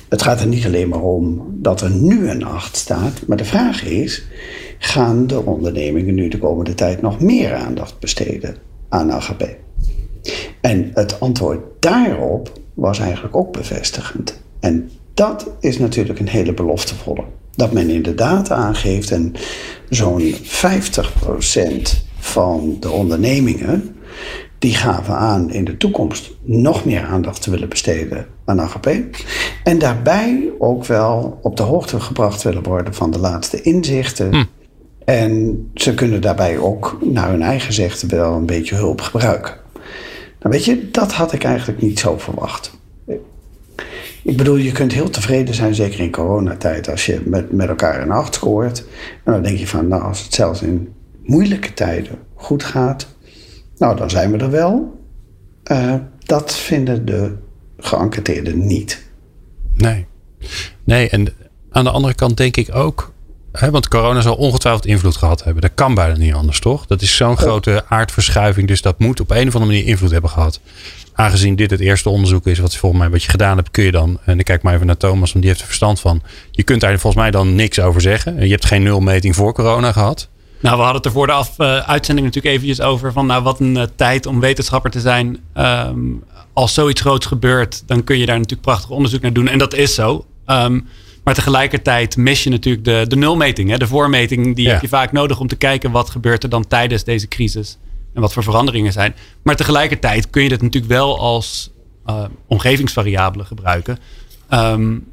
[0.10, 3.46] het gaat er niet alleen maar om dat er nu een 8 staat, maar de
[3.46, 4.24] vraag is:
[4.78, 8.56] gaan de ondernemingen nu de komende tijd nog meer aandacht besteden
[8.90, 9.48] aan AGP?
[10.62, 14.42] En het antwoord daarop was eigenlijk ook bevestigend.
[14.60, 17.24] En dat is natuurlijk een hele beloftevolle.
[17.52, 19.34] Dat men inderdaad aangeeft en
[19.90, 20.40] zo'n 50%
[22.20, 23.96] van de ondernemingen
[24.60, 28.88] die gaven aan in de toekomst nog meer aandacht te willen besteden aan AGP.
[29.64, 34.34] En daarbij ook wel op de hoogte gebracht willen worden van de laatste inzichten.
[34.34, 34.44] Hm.
[35.06, 39.54] En ze kunnen daarbij ook naar hun eigen zegte wel een beetje hulp gebruiken.
[40.40, 42.78] Nou weet je, dat had ik eigenlijk niet zo verwacht.
[44.24, 48.02] Ik bedoel, je kunt heel tevreden zijn, zeker in coronatijd, als je met, met elkaar
[48.02, 48.86] een acht scoort.
[49.24, 53.08] En dan denk je van, nou, als het zelfs in moeilijke tijden goed gaat,
[53.78, 55.00] nou, dan zijn we er wel.
[55.72, 57.36] Uh, dat vinden de
[57.78, 59.04] geënquêteerden niet.
[59.74, 60.06] Nee.
[60.84, 61.28] Nee, en
[61.70, 63.14] aan de andere kant denk ik ook,
[63.52, 65.62] hè, want corona zal ongetwijfeld invloed gehad hebben.
[65.62, 66.86] Dat kan bijna niet anders, toch?
[66.86, 70.30] Dat is zo'n grote aardverschuiving, dus dat moet op een of andere manier invloed hebben
[70.30, 70.60] gehad.
[71.14, 73.92] Aangezien dit het eerste onderzoek is, wat volgens mij wat je gedaan hebt, kun je
[73.92, 76.22] dan, en ik kijk maar even naar Thomas, want die heeft er verstand van.
[76.52, 78.44] Je kunt daar volgens mij dan niks over zeggen.
[78.44, 80.30] Je hebt geen nulmeting voor corona gehad.
[80.62, 83.44] Nou, we hadden het er voor de af, uh, uitzending natuurlijk eventjes over van nou,
[83.44, 85.38] wat een uh, tijd om wetenschapper te zijn.
[85.58, 89.48] Um, als zoiets groots gebeurt, dan kun je daar natuurlijk prachtig onderzoek naar doen.
[89.48, 90.26] En dat is zo.
[90.46, 90.88] Um,
[91.30, 93.70] maar tegelijkertijd mis je natuurlijk de, de nulmeting.
[93.70, 93.78] Hè?
[93.78, 94.72] De voormeting, die ja.
[94.72, 97.78] heb je vaak nodig om te kijken wat gebeurt er dan tijdens deze crisis.
[98.14, 99.16] En wat voor veranderingen zijn.
[99.44, 101.72] Maar tegelijkertijd kun je dit natuurlijk wel als
[102.08, 104.00] uh, omgevingsvariabele gebruiken.
[104.54, 105.08] Um,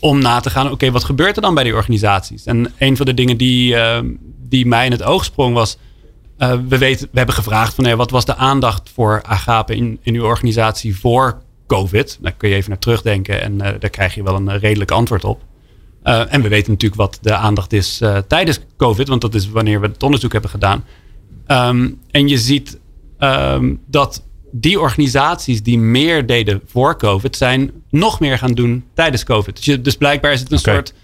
[0.00, 2.44] om na te gaan, oké, wat gebeurt er dan bij die organisaties?
[2.44, 3.98] En een van de dingen die, uh,
[4.48, 5.78] die mij in het oog sprong was...
[6.38, 9.98] Uh, we, weten, we hebben gevraagd van hey, wat was de aandacht voor agape in,
[10.02, 12.18] in uw organisatie voor COVID?
[12.20, 15.24] Daar kun je even naar terugdenken en uh, daar krijg je wel een redelijk antwoord
[15.24, 15.50] op.
[16.02, 19.86] en we weten natuurlijk wat de aandacht is tijdens COVID, want dat is wanneer we
[19.86, 20.84] het onderzoek hebben gedaan.
[21.46, 22.78] Um, en je ziet
[23.18, 29.24] um, dat die organisaties die meer deden voor COVID, zijn nog meer gaan doen tijdens
[29.24, 29.56] COVID.
[29.56, 30.74] Dus, je, dus blijkbaar is het een okay.
[30.74, 30.94] soort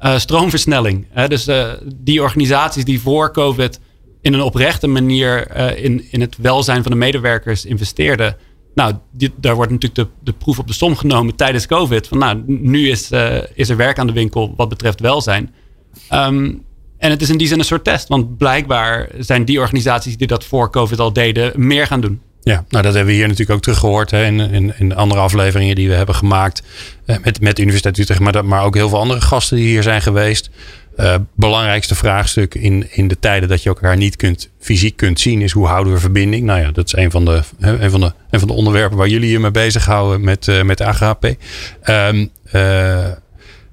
[0.00, 1.06] uh, stroomversnelling.
[1.10, 1.28] Hè?
[1.28, 1.48] Dus
[1.94, 3.80] die organisaties die voor COVID
[4.20, 8.36] in een oprechte manier in, in het welzijn van de medewerkers investeerden.
[8.76, 8.94] Nou,
[9.36, 12.08] daar wordt natuurlijk de, de proef op de som genomen tijdens COVID.
[12.08, 13.10] Van nou, nu is,
[13.54, 15.54] is er werk aan de winkel wat betreft welzijn.
[16.12, 16.64] Um,
[16.98, 18.08] en het is in die zin een soort test.
[18.08, 22.20] Want blijkbaar zijn die organisaties die dat voor COVID al deden, meer gaan doen.
[22.42, 25.74] Ja, nou dat hebben we hier natuurlijk ook teruggehoord hè, in, in, in andere afleveringen
[25.74, 26.62] die we hebben gemaakt.
[27.04, 29.82] Eh, met, met de Universiteit Utrecht, maar, maar ook heel veel andere gasten die hier
[29.82, 30.50] zijn geweest.
[30.96, 35.40] Uh, belangrijkste vraagstuk in, in de tijden dat je elkaar niet kunt, fysiek kunt zien,
[35.40, 36.44] is hoe houden we verbinding?
[36.44, 39.08] Nou ja, dat is een van de, een van de, een van de onderwerpen waar
[39.08, 41.24] jullie je mee bezighouden met, uh, met AGHP.
[41.84, 43.06] Um, uh,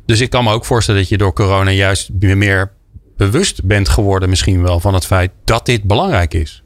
[0.05, 2.71] dus ik kan me ook voorstellen dat je door corona juist meer
[3.17, 6.63] bewust bent geworden, misschien wel, van het feit dat dit belangrijk is.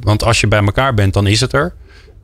[0.00, 1.74] Want als je bij elkaar bent, dan is het er.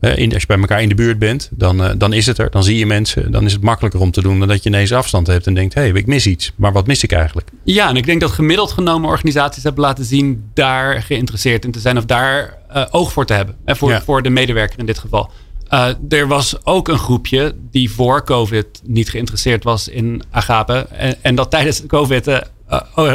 [0.00, 2.50] Als je bij elkaar in de buurt bent, dan, eh, dan is het er.
[2.50, 3.32] Dan zie je mensen.
[3.32, 5.74] Dan is het makkelijker om te doen dan dat je ineens afstand hebt en denkt:
[5.74, 6.52] hé, hey, ik mis iets.
[6.56, 7.48] Maar wat mis ik eigenlijk?
[7.64, 11.80] Ja, en ik denk dat gemiddeld genomen organisaties hebben laten zien daar geïnteresseerd in te
[11.80, 13.56] zijn of daar uh, oog voor te hebben.
[13.64, 14.02] Hè, voor, ja.
[14.02, 15.30] voor de medewerker in dit geval.
[15.70, 20.86] Uh, er was ook een groepje die voor COVID niet geïnteresseerd was in agape.
[20.90, 22.42] En, en dat tijdens COVID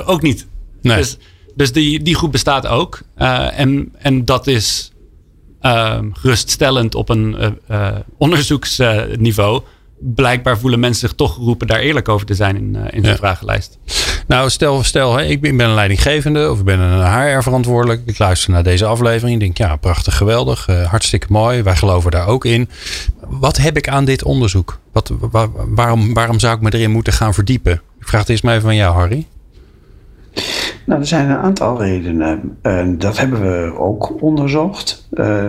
[0.05, 0.47] ook niet.
[0.81, 0.97] Nee.
[0.97, 1.17] Dus
[1.55, 3.01] dus die, die groep bestaat ook.
[3.15, 4.91] En, en dat is
[6.13, 9.61] geruststellend op een uh, onderzoeksniveau.
[9.99, 13.15] Blijkbaar voelen mensen zich toch geroepen daar eerlijk over te zijn in, in zo'n ja.
[13.15, 13.77] vragenlijst.
[14.27, 18.01] Nou, stel, stel hè, ik ben een leidinggevende of ik ben een HR-verantwoordelijk.
[18.05, 19.33] Ik luister naar deze aflevering.
[19.33, 21.61] Ik denk, ja, prachtig, geweldig, hartstikke mooi.
[21.61, 22.69] Wij geloven daar ook in.
[23.27, 24.79] Wat heb ik aan dit onderzoek?
[24.91, 27.81] Wat, waar, waarom, waarom zou ik me erin moeten gaan verdiepen?
[27.99, 29.27] Ik vraag het eerst maar even van jou, Harry.
[30.85, 32.57] Nou, er zijn een aantal redenen.
[32.63, 35.07] Uh, dat hebben we ook onderzocht.
[35.13, 35.45] Uh,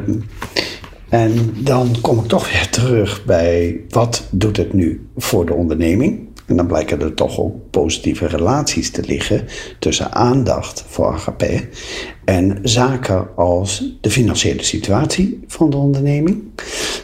[1.08, 6.28] en dan kom ik toch weer terug bij wat doet het nu voor de onderneming?
[6.46, 9.44] En dan blijken er toch ook positieve relaties te liggen
[9.78, 11.42] tussen aandacht voor AGP
[12.24, 16.42] en zaken als de financiële situatie van de onderneming,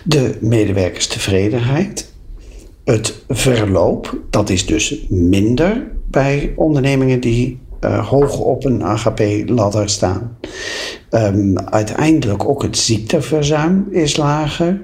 [0.05, 2.12] de medewerkerstevredenheid,
[2.85, 10.37] het verloop, dat is dus minder bij ondernemingen die uh, hoog op een AGP-ladder staan.
[11.11, 14.81] Um, uiteindelijk ook het ziekteverzuim is lager.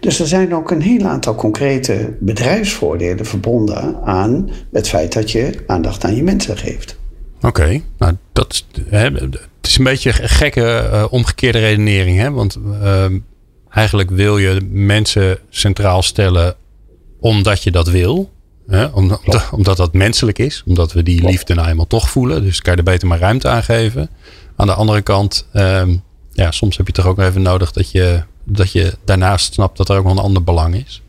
[0.00, 5.62] Dus er zijn ook een heel aantal concrete bedrijfsvoordelen verbonden aan het feit dat je
[5.66, 7.00] aandacht aan je mensen geeft.
[7.42, 12.18] Oké, nou dat hè, het is een beetje een gekke uh, omgekeerde redenering.
[12.18, 12.30] Hè?
[12.30, 13.04] Want uh,
[13.68, 16.54] eigenlijk wil je mensen centraal stellen
[17.20, 18.30] omdat je dat wil.
[18.72, 18.84] Hè?
[18.84, 20.62] Omdat, omdat dat menselijk is.
[20.66, 22.42] Omdat we die liefde nou eenmaal toch voelen.
[22.42, 24.10] Dus kan je er beter maar ruimte aan geven.
[24.56, 28.22] Aan de andere kant, um, ja, soms heb je toch ook even nodig dat je,
[28.44, 31.02] dat je daarnaast snapt dat er ook nog een ander belang is.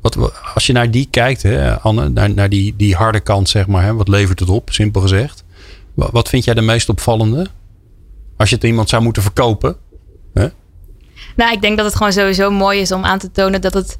[0.00, 0.16] Wat,
[0.54, 3.82] als je naar die kijkt, hè, Anne, naar, naar die, die harde kant, zeg maar,
[3.82, 5.44] hè, wat levert het op, simpel gezegd?
[5.94, 7.46] Wat, wat vind jij de meest opvallende?
[8.36, 9.76] Als je het iemand zou moeten verkopen?
[10.34, 10.48] Hè?
[11.36, 13.98] Nou, ik denk dat het gewoon sowieso mooi is om aan te tonen dat het,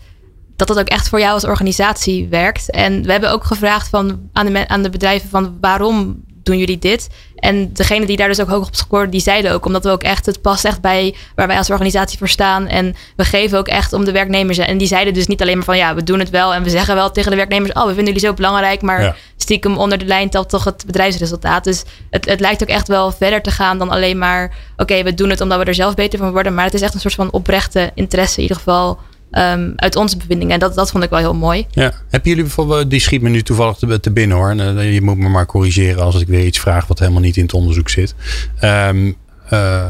[0.57, 2.71] dat het ook echt voor jou als organisatie werkt.
[2.71, 6.79] En we hebben ook gevraagd van, aan, de, aan de bedrijven van waarom doen jullie
[6.79, 7.09] dit?
[7.37, 10.03] En degene die daar dus ook hoog op scoorde, die zeiden ook, omdat we ook
[10.03, 12.67] echt, het past echt bij waar wij als organisatie voor staan.
[12.67, 14.59] En we geven ook echt om de werknemers.
[14.59, 16.55] En die zeiden dus niet alleen maar van ja, we doen het wel.
[16.55, 18.83] En we zeggen wel tegen de werknemers, oh, we vinden jullie zo belangrijk.
[18.83, 21.65] Maar stiekem onder de lijn telt toch het bedrijfsresultaat.
[21.65, 25.15] Dus het, het lijkt ook echt wel verder te gaan dan alleen maar, oké, we
[25.15, 26.55] doen het omdat we er zelf beter van worden.
[26.55, 28.99] Maar het is echt een soort van oprechte interesse in ieder geval
[29.39, 30.55] um, uit onze bevindingen.
[30.55, 31.67] En dat, dat vond ik wel heel mooi.
[31.71, 31.93] Ja.
[32.11, 34.51] Hebben jullie bijvoorbeeld, die schiet me nu toevallig te, te binnen hoor.
[34.51, 37.37] En, uh, je moet me maar corrigeren als ik weer iets vraag wat helemaal niet
[37.37, 38.15] in het onderzoek zit.
[38.63, 39.17] Um,
[39.53, 39.85] uh,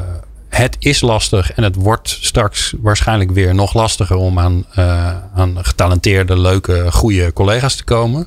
[0.48, 5.64] het is lastig en het wordt straks waarschijnlijk weer nog lastiger om aan, uh, aan
[5.64, 8.26] getalenteerde, leuke, goede collega's te komen.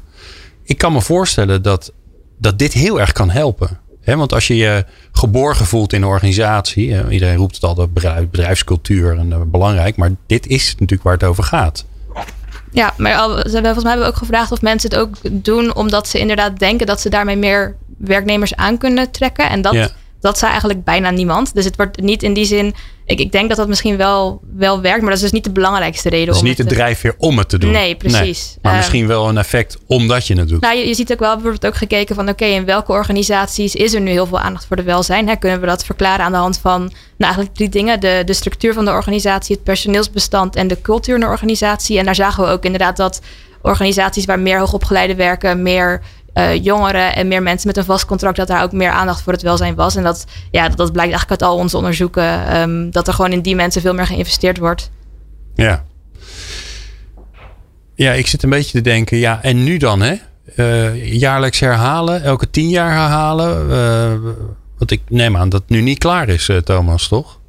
[0.64, 1.94] Ik kan me voorstellen dat,
[2.40, 3.80] dat dit heel erg kan helpen
[4.16, 7.94] want als je je geborgen voelt in een organisatie, iedereen roept het altijd
[8.32, 11.86] bedrijfscultuur en uh, belangrijk, maar dit is natuurlijk waar het over gaat.
[12.72, 16.08] Ja, maar al, volgens mij hebben we ook gevraagd of mensen het ook doen omdat
[16.08, 19.50] ze inderdaad denken dat ze daarmee meer werknemers aan kunnen trekken.
[19.50, 21.56] En dat, dat zei eigenlijk bijna niemand.
[21.56, 22.76] Dus het wordt niet in die zin
[23.08, 25.52] ik, ik denk dat dat misschien wel, wel werkt, maar dat is dus niet de
[25.52, 26.28] belangrijkste reden.
[26.28, 27.72] Het is niet de drijfveer om het te doen.
[27.72, 28.58] Nee, precies.
[28.62, 30.62] maar uh, misschien wel een effect omdat je het doet.
[30.62, 33.94] Nou, je, je ziet ook wel bijvoorbeeld ook gekeken van oké, in welke organisaties is
[33.94, 35.28] er nu heel veel aandacht voor de welzijn?
[35.28, 35.36] Hè?
[35.36, 38.00] Kunnen we dat verklaren aan de hand van nou, eigenlijk drie dingen.
[38.00, 41.98] De, de structuur van de organisatie, het personeelsbestand en de cultuur in de organisatie.
[42.00, 43.22] En daar zagen we ook inderdaad dat
[43.62, 46.02] organisaties waar meer hoogopgeleide werken, meer
[46.38, 49.34] uh, jongeren en meer mensen met een vast contract, dat daar ook meer aandacht voor
[49.34, 49.96] het welzijn was.
[49.96, 53.42] En dat, ja, dat, blijkt eigenlijk uit al onze onderzoeken, um, dat er gewoon in
[53.42, 54.92] die mensen veel meer geïnvesteerd wordt.
[55.56, 55.84] Ja.
[57.96, 60.16] Ja, ik zit een beetje te denken, ja, en nu dan, hè?
[60.56, 63.70] Uh, jaarlijks herhalen, elke tien jaar herhalen.
[63.70, 64.32] Uh,
[64.78, 67.40] want ik neem aan dat het nu niet klaar is, Thomas, toch?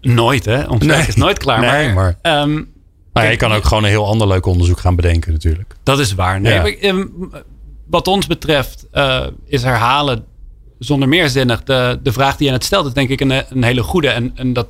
[0.00, 0.62] Nooit, hè?
[0.62, 1.06] Ons nee.
[1.06, 1.60] is nooit klaar.
[1.60, 2.68] Nee, maar, maar, um,
[3.12, 5.74] maar je kan ook gewoon een heel ander leuk onderzoek gaan bedenken, natuurlijk.
[5.82, 6.40] Dat is waar.
[6.40, 6.62] Nee, ja.
[6.62, 7.30] maar, um,
[7.86, 10.24] wat ons betreft uh, is herhalen
[10.78, 11.62] zonder meer zinnig.
[11.62, 14.08] De, de vraag die je net stelt is denk ik een, een hele goede.
[14.08, 14.66] En, en dat,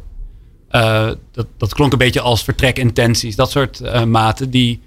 [0.70, 3.36] uh, dat, dat klonk een beetje als vertrekintenties.
[3.36, 4.80] Dat soort uh, maten die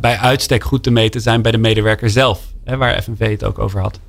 [0.00, 2.40] bij uitstek goed te meten zijn bij de medewerker zelf.
[2.64, 4.00] Hè, waar FNV het ook over had.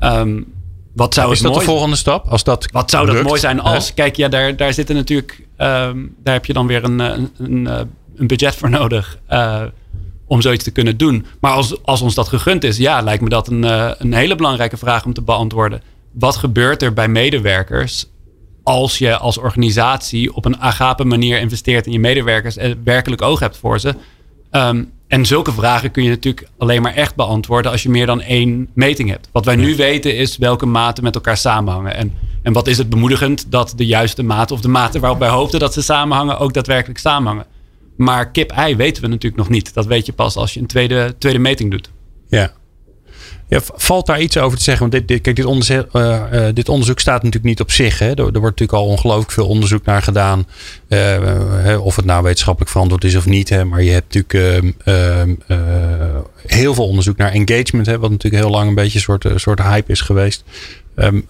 [0.00, 0.52] Um,
[0.94, 2.26] wat zou is dat de volgende stap?
[2.28, 3.94] Als dat wat zou dat mooi zijn als?
[3.94, 5.46] Kijk, ja, daar, daar zitten natuurlijk...
[5.58, 9.18] Um, daar heb je dan weer een, een, een, een budget voor nodig
[10.26, 11.26] om zoiets te kunnen doen.
[11.40, 14.34] Maar als, als ons dat gegund is, ja, lijkt me dat een, uh, een hele
[14.34, 15.82] belangrijke vraag om te beantwoorden.
[16.12, 18.06] Wat gebeurt er bij medewerkers
[18.62, 23.40] als je als organisatie op een agape manier investeert in je medewerkers en werkelijk oog
[23.40, 23.94] hebt voor ze?
[24.50, 28.20] Um, en zulke vragen kun je natuurlijk alleen maar echt beantwoorden als je meer dan
[28.20, 29.28] één meting hebt.
[29.32, 31.94] Wat wij nu weten is welke maten met elkaar samenhangen.
[31.94, 32.12] En,
[32.42, 35.60] en wat is het bemoedigend dat de juiste maten of de maten waarop wij hoopten
[35.60, 37.46] dat ze samenhangen ook daadwerkelijk samenhangen.
[37.96, 39.74] Maar kip-ei weten we natuurlijk nog niet.
[39.74, 41.90] Dat weet je pas als je een tweede, tweede meting doet.
[42.28, 42.52] Ja.
[43.48, 44.90] Ja, valt daar iets over te zeggen?
[44.90, 47.98] Want dit, dit, kijk, dit, onderzoek, uh, uh, dit onderzoek staat natuurlijk niet op zich.
[47.98, 48.08] Hè?
[48.08, 50.46] Er, wordt natuurlijk al ongelooflijk veel onderzoek naar gedaan.
[50.88, 53.48] Uh, of het nou wetenschappelijk verantwoord is of niet.
[53.48, 53.64] Hè?
[53.64, 55.60] Maar je hebt natuurlijk ehm, ehm,
[56.46, 57.86] heel veel onderzoek naar engagement.
[57.86, 57.98] Hè?
[57.98, 60.44] Wat natuurlijk heel lang een beetje een soort, soort hype is geweest.
[60.96, 61.28] Um,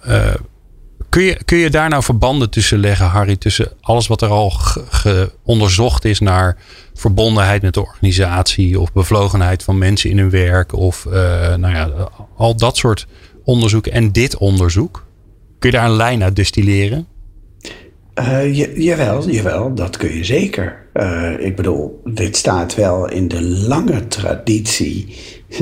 [1.45, 4.53] Kun je, daar nou verbanden tussen leggen, Harry, tussen alles wat er al
[5.43, 6.57] onderzocht is naar
[6.93, 11.13] verbondenheid met de organisatie of bevlogenheid van mensen in hun werk of uh,
[11.55, 13.07] nou ja, al dat soort
[13.43, 15.05] onderzoeken en dit onderzoek?
[15.59, 17.07] Kun je daar een lijn uit destilleren?
[18.19, 20.85] Uh, jawel, jawel, dat kun je zeker.
[20.93, 25.15] Uh, ik bedoel, dit staat wel in de lange traditie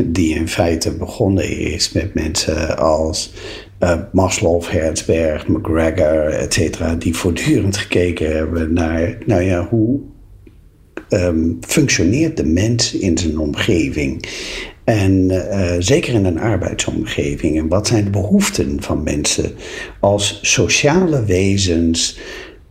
[0.06, 3.32] die in feite begonnen is met mensen als
[3.80, 10.00] uh, Maslow, Herzberg, McGregor, et cetera, die voortdurend gekeken hebben naar, nou ja, hoe
[11.10, 14.26] um, functioneert de mens in zijn omgeving?
[14.84, 17.58] En uh, zeker in een arbeidsomgeving.
[17.58, 19.52] En wat zijn de behoeften van mensen
[20.00, 22.20] als sociale wezens?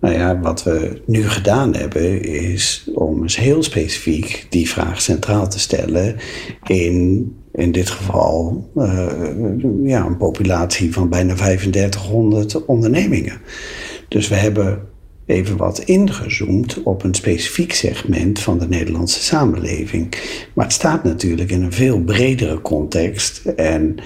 [0.00, 5.48] Nou ja, wat we nu gedaan hebben, is om eens heel specifiek die vraag centraal
[5.48, 6.16] te stellen
[6.66, 9.08] in in dit geval uh,
[9.82, 13.40] ja, een populatie van bijna 3500 ondernemingen.
[14.08, 14.82] Dus we hebben
[15.26, 20.14] even wat ingezoomd op een specifiek segment van de Nederlandse samenleving.
[20.54, 23.44] Maar het staat natuurlijk in een veel bredere context.
[23.44, 23.96] En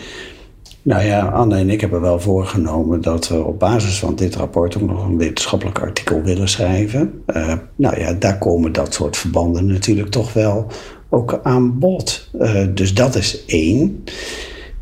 [0.82, 4.76] nou ja, Anne en ik hebben wel voorgenomen dat we op basis van dit rapport
[4.76, 7.22] ook nog een wetenschappelijk artikel willen schrijven.
[7.26, 10.66] Uh, nou ja, daar komen dat soort verbanden natuurlijk toch wel
[11.08, 12.30] ook aan bod.
[12.40, 14.04] Uh, dus dat is één.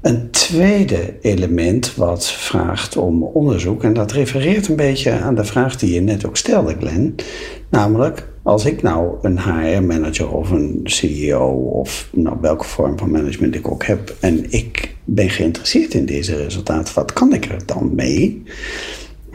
[0.01, 5.77] Een tweede element wat vraagt om onderzoek, en dat refereert een beetje aan de vraag
[5.77, 7.15] die je net ook stelde, Glenn.
[7.71, 13.55] Namelijk, als ik nou een HR-manager of een CEO of nou, welke vorm van management
[13.55, 17.95] ik ook heb en ik ben geïnteresseerd in deze resultaten, wat kan ik er dan
[17.95, 18.43] mee?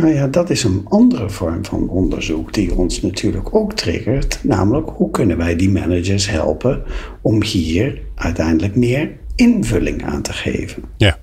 [0.02, 4.40] Nou ja, dat is een andere vorm van onderzoek die ons natuurlijk ook triggert.
[4.44, 6.84] Namelijk, hoe kunnen wij die managers helpen
[7.22, 10.84] om hier uiteindelijk meer invulling aan te geven?
[10.98, 11.18] Ja.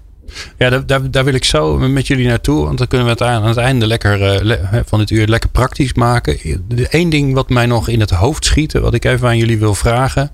[0.59, 2.64] Ja, daar, daar, wil ik zo met jullie naartoe.
[2.64, 5.95] Want dan kunnen we het aan, het einde lekker uh, van dit uur lekker praktisch
[5.95, 6.38] maken.
[6.69, 9.75] Eén ding wat mij nog in het hoofd schiet, wat ik even aan jullie wil
[9.75, 10.31] vragen.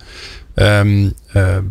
[0.55, 1.13] Um, uh,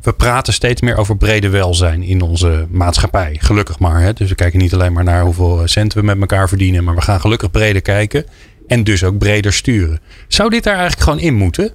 [0.01, 3.37] we praten steeds meer over brede welzijn in onze maatschappij.
[3.39, 4.01] Gelukkig maar.
[4.01, 4.13] Hè?
[4.13, 6.83] Dus we kijken niet alleen maar naar hoeveel centen we met elkaar verdienen.
[6.83, 8.25] Maar we gaan gelukkig breder kijken.
[8.67, 9.99] En dus ook breder sturen.
[10.27, 11.73] Zou dit daar eigenlijk gewoon in moeten?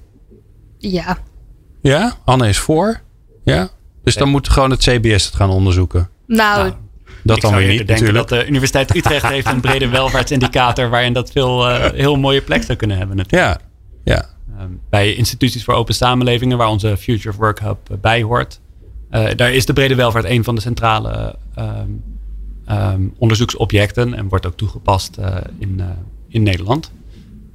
[0.78, 1.18] Ja.
[1.82, 2.16] Ja?
[2.24, 3.00] Anne is voor?
[3.44, 3.68] Ja?
[4.04, 6.08] Dus dan moet gewoon het CBS het gaan onderzoeken.
[6.26, 6.74] Nou, nou
[7.22, 8.28] dat dan weer niet denken natuurlijk.
[8.28, 12.62] dat de Universiteit Utrecht heeft een brede welvaartsindicator waarin dat veel uh, heel mooie plek
[12.62, 13.60] zou kunnen hebben natuurlijk.
[14.04, 14.26] Ja, ja.
[14.58, 18.60] Ehm, bij instituties voor open samenlevingen, waar onze Future of Work Hub uh, bij hoort.
[19.10, 22.02] Uh, daar is de brede welvaart een van de centrale um,
[22.70, 25.18] um, onderzoeksobjecten en wordt ook toegepast
[25.58, 25.82] in,
[26.28, 26.92] in Nederland.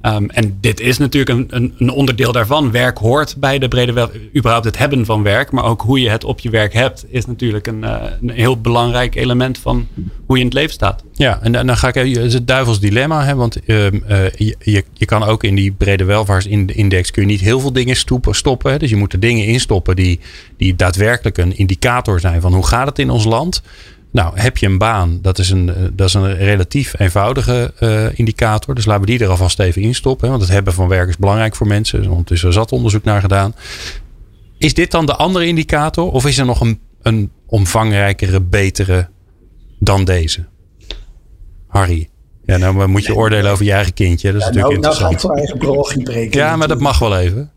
[0.06, 2.70] Um, en dit is natuurlijk een, een, een, onderdeel daarvan.
[2.70, 6.10] Werk hoort bij de brede wel, überhaupt het hebben van werk, maar ook hoe je
[6.10, 9.86] het op je werk hebt, is natuurlijk een, uh, een heel belangrijk element van
[10.26, 11.04] hoe je in het leven staat.
[11.12, 13.90] Ja, en, dan ga ik even, het is het duivels dilemma, hè, want uh, uh,
[14.58, 18.34] je, je kan ook in die brede welvaartsindex kun je niet heel veel dingen stoppen,
[18.34, 18.72] stoppen.
[18.72, 20.20] Hè, dus je moet er dingen instoppen die,
[20.56, 23.62] die daadwerkelijk een indicator zijn van hoe gaat het in ons land.
[24.14, 28.18] Nou, heb je een baan, dat is een, eh, dat is een relatief eenvoudige uh,
[28.18, 28.74] indicator.
[28.74, 30.28] Dus laten we die er alvast even in stoppen.
[30.28, 31.98] Want het hebben van werk is belangrijk voor mensen.
[31.98, 33.54] Dus ondertussen zat onderzoek naar gedaan.
[34.58, 36.10] Is dit dan de andere indicator?
[36.10, 39.08] Of is er nog een, een omvangrijkere, betere
[39.78, 40.44] dan deze?
[41.68, 42.08] Harry.
[42.44, 44.32] Ja, nou moet je oordelen over je eigen kindje.
[44.32, 45.22] Dat is ja, natuurlijk nou, interessant.
[45.22, 46.40] Nou ga ik voor eigen breken.
[46.40, 47.50] Ja, maar dat mag wel even.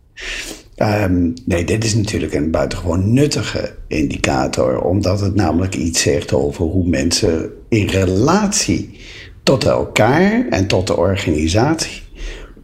[0.78, 6.66] Um, nee, dit is natuurlijk een buitengewoon nuttige indicator, omdat het namelijk iets zegt over
[6.66, 9.00] hoe mensen in relatie
[9.44, 12.02] tot elkaar en tot de organisatie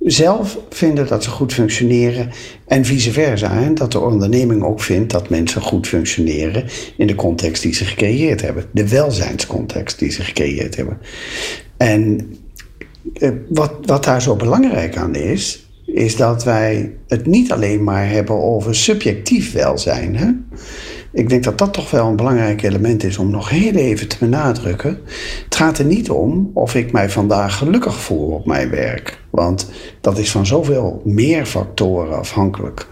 [0.04, 2.30] zelf vinden dat ze goed functioneren
[2.68, 3.62] en vice versa.
[3.62, 6.66] En dat de onderneming ook vindt dat mensen goed functioneren
[6.98, 10.98] in de context die ze gecreëerd hebben, de welzijnscontext die ze gecreëerd hebben.
[11.78, 12.34] En
[13.14, 18.10] eh, wat, wat daar zo belangrijk aan is, is dat wij het niet alleen maar
[18.10, 20.16] hebben over subjectief welzijn.
[20.16, 20.28] Hè?
[21.12, 24.16] Ik denk dat dat toch wel een belangrijk element is om nog heel even te
[24.20, 25.00] benadrukken.
[25.44, 29.22] Het gaat er niet om of ik mij vandaag gelukkig voel op mijn werk.
[29.30, 29.70] Want
[30.02, 32.88] dat is van zoveel meer factoren afhankelijk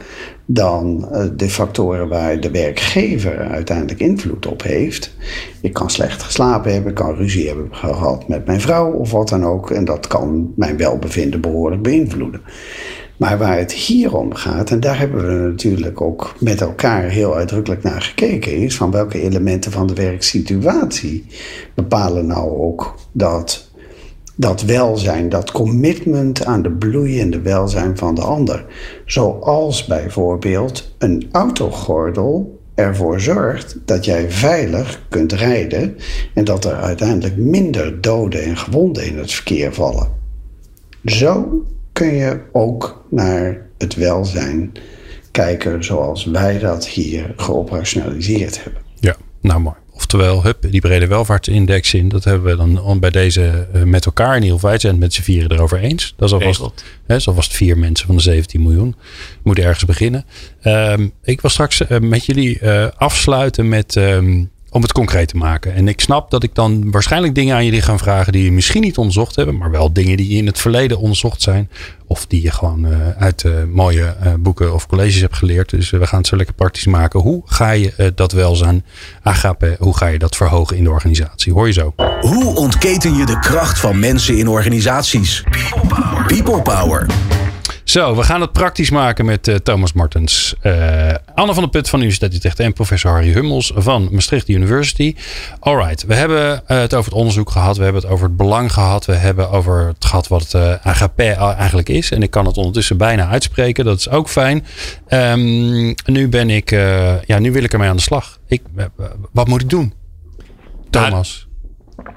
[0.53, 5.15] dan eh, de factoren waar de werkgever uiteindelijk invloed op heeft.
[5.61, 9.45] Ik kan slecht geslapen hebben, kan ruzie hebben gehad met mijn vrouw of wat dan
[9.45, 9.71] ook.
[9.71, 12.41] En dat kan mijn welbevinden behoorlijk beïnvloeden.
[13.17, 17.35] Maar waar het hier om gaat, en daar hebben we natuurlijk ook met elkaar heel
[17.35, 21.25] uitdrukkelijk naar gekeken, is van welke elementen van de werksituatie
[21.75, 23.70] bepalen nou ook dat,
[24.41, 28.65] dat welzijn, dat commitment aan de bloeiende welzijn van de ander.
[29.05, 35.97] Zoals bijvoorbeeld een autogordel ervoor zorgt dat jij veilig kunt rijden
[36.33, 40.07] en dat er uiteindelijk minder doden en gewonden in het verkeer vallen.
[41.05, 44.71] Zo kun je ook naar het welzijn
[45.31, 48.81] kijken zoals wij dat hier geoperationaliseerd hebben.
[48.99, 49.75] Ja, nou mooi.
[50.01, 54.35] Oftewel, hup, die brede welvaartsindex in, dat hebben we dan bij deze eh, met elkaar
[54.35, 54.69] in ieder geval.
[54.69, 56.13] Wij zijn het met z'n vieren erover eens.
[56.17, 58.95] Dat is alvast, hè, is alvast vier mensen van de 17 miljoen.
[59.43, 60.25] Moet ergens beginnen.
[60.63, 65.37] Um, ik wil straks uh, met jullie uh, afsluiten met um, om het concreet te
[65.37, 65.73] maken.
[65.73, 68.81] En ik snap dat ik dan waarschijnlijk dingen aan jullie ga vragen die je misschien
[68.81, 71.69] niet onderzocht hebben, maar wel dingen die in het verleden onderzocht zijn.
[72.07, 75.69] Of die je gewoon uh, uit uh, mooie uh, boeken of colleges hebt geleerd.
[75.69, 77.19] Dus we gaan het zo lekker praktisch maken.
[77.19, 78.85] Hoe ga je dat welzijn,
[79.21, 81.53] agape, hoe ga je dat verhogen in de organisatie?
[81.53, 81.93] Hoor je zo.
[82.21, 85.43] Hoe ontketen je de kracht van mensen in organisaties?
[86.27, 87.05] People power.
[87.91, 90.55] Zo, we gaan het praktisch maken met uh, Thomas Martens.
[90.63, 94.49] Uh, Anne van der Put van de Universiteit Utrecht en professor Harry Hummels van Maastricht
[94.49, 95.15] University.
[95.59, 97.77] Alright, we hebben uh, het over het onderzoek gehad.
[97.77, 99.05] We hebben het over het belang gehad.
[99.05, 102.11] We hebben over het gehad wat het AGP eigenlijk is.
[102.11, 103.85] En ik kan het ondertussen bijna uitspreken.
[103.85, 104.65] Dat is ook fijn.
[105.09, 106.69] Um, nu ben ik,
[107.25, 108.39] ja, nu wil ik ermee aan de slag.
[108.47, 108.61] Ik,
[109.31, 109.93] wat moet ik doen?
[110.89, 111.47] Thomas.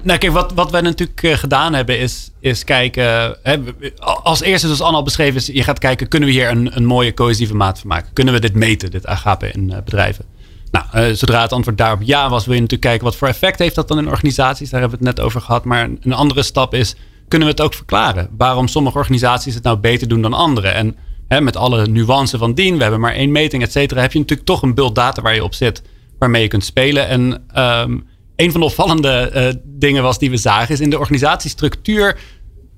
[0.02, 3.36] Nou, kijk, wat, wat wij natuurlijk uh, gedaan hebben is, is kijken.
[3.42, 3.58] Hè,
[4.00, 6.84] als eerste, zoals Anne al beschreven is, je gaat kijken: kunnen we hier een, een
[6.84, 8.12] mooie cohesieve maat van maken?
[8.12, 10.24] Kunnen we dit meten, dit agape in uh, bedrijven?
[10.70, 13.58] Nou, uh, zodra het antwoord daarop ja was, wil je natuurlijk kijken wat voor effect
[13.58, 14.70] heeft dat dan in organisaties.
[14.70, 15.64] Daar hebben we het net over gehad.
[15.64, 16.94] Maar een andere stap is:
[17.28, 18.28] kunnen we het ook verklaren?
[18.36, 20.68] Waarom sommige organisaties het nou beter doen dan andere?
[20.68, 20.96] En
[21.28, 24.18] hè, met alle nuances van dien, we hebben maar één meting, et cetera, heb je
[24.18, 25.82] natuurlijk toch een bult data waar je op zit,
[26.18, 27.08] waarmee je kunt spelen.
[27.08, 28.06] En um,
[28.36, 32.18] een van de opvallende uh, dingen was die we zagen, is in de organisatiestructuur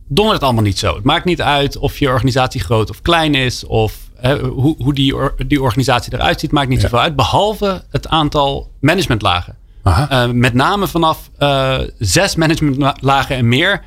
[0.08, 0.94] dondert het allemaal niet zo.
[0.94, 3.94] Het maakt niet uit of je organisatie groot of klein is, of
[4.40, 5.14] hoe, hoe die,
[5.46, 9.56] die organisatie eruit ziet, maakt niet zoveel uit, behalve het aantal managementlagen.
[9.86, 13.84] Uh, met name vanaf uh, zes managementlagen en meer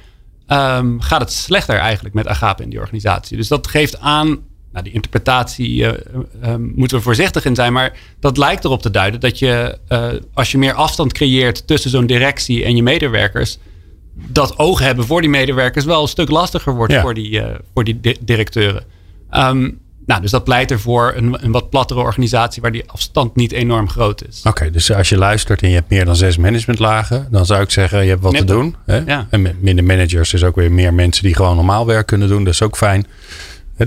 [0.47, 3.37] um, gaat het slechter eigenlijk met Agape in die organisatie.
[3.37, 4.39] Dus dat geeft aan
[4.71, 5.91] nou, die interpretatie uh,
[6.43, 7.73] uh, moeten we voorzichtig in zijn.
[7.73, 11.89] Maar dat lijkt erop te duiden dat je, uh, als je meer afstand creëert tussen
[11.89, 13.57] zo'n directie en je medewerkers,
[14.13, 17.01] dat oog hebben voor die medewerkers wel een stuk lastiger wordt ja.
[17.01, 17.41] voor die,
[17.73, 18.83] voor die di directeuren.
[19.31, 23.51] Um, nou, dus dat pleit ervoor een, een wat plattere organisatie waar die afstand niet
[23.51, 24.39] enorm groot is.
[24.39, 27.61] Oké, okay, dus als je luistert en je hebt meer dan zes managementlagen, dan zou
[27.61, 28.75] ik zeggen, je hebt wat te doen.
[28.85, 28.97] Hè?
[28.97, 29.27] Ja.
[29.29, 32.43] En minder managers is ook weer meer mensen die gewoon normaal werk kunnen doen.
[32.43, 33.05] Dat is ook fijn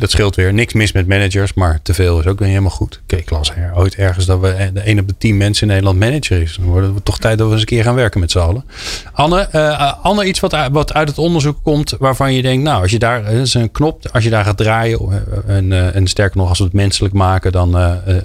[0.00, 0.52] dat scheelt weer.
[0.52, 3.00] Niks mis met managers, maar te veel is ook niet helemaal goed.
[3.06, 6.42] Kijk, las ooit ergens dat we de een op de tien mensen in Nederland manager
[6.42, 6.56] is.
[6.56, 8.64] Dan worden we toch tijd dat we eens een keer gaan werken met z'n allen.
[9.12, 12.98] Anne, uh, Anne iets wat, uit het onderzoek komt waarvan je denkt, nou, als je
[12.98, 15.00] daar, is een knop, als je daar gaat draaien
[15.46, 17.74] en, sterker nog, als we het menselijk maken, dan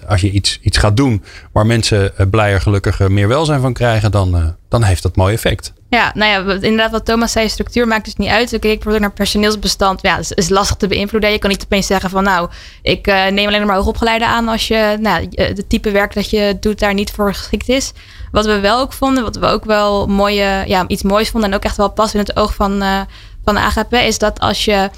[0.08, 4.56] als je iets, iets gaat doen waar mensen blijer, gelukkiger, meer welzijn van krijgen, dan,
[4.70, 5.74] dan heeft dat mooi effect.
[5.90, 8.54] Ja, nou ja, inderdaad, wat Thomas zei, structuur maakt dus niet uit.
[8.54, 10.02] Ik kijk bijvoorbeeld naar personeelsbestand.
[10.02, 11.32] Ja, is, is lastig te beïnvloeden.
[11.32, 12.50] Je kan niet opeens zeggen van, nou,
[12.82, 16.58] ik uh, neem alleen maar hoogopgeleiden aan als je, nou, de type werk dat je
[16.60, 17.92] doet daar niet voor geschikt is.
[18.32, 21.56] Wat we wel ook vonden, wat we ook wel mooie, ja, iets moois vonden en
[21.56, 23.02] ook echt wel pas in het oog van, uh,
[23.44, 24.90] van de AGP, is dat als je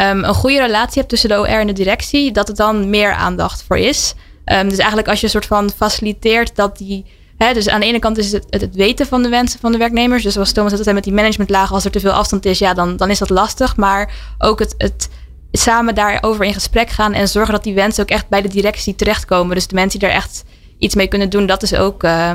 [0.00, 3.12] um, een goede relatie hebt tussen de OR en de directie, dat er dan meer
[3.12, 4.14] aandacht voor is.
[4.44, 7.04] Um, dus eigenlijk als je een soort van faciliteert dat die
[7.38, 10.22] dus aan de ene kant is het, het, weten van de wensen van de werknemers.
[10.22, 12.96] Dus zoals Thomas zei met die managementlagen, als er te veel afstand is, ja, dan,
[12.96, 13.76] dan is dat lastig.
[13.76, 15.08] Maar ook het, het
[15.52, 18.94] samen daarover in gesprek gaan en zorgen dat die wensen ook echt bij de directie
[18.94, 19.54] terechtkomen.
[19.54, 20.44] Dus de mensen die er echt
[20.78, 22.02] iets mee kunnen doen, dat is ook.
[22.02, 22.30] Uh,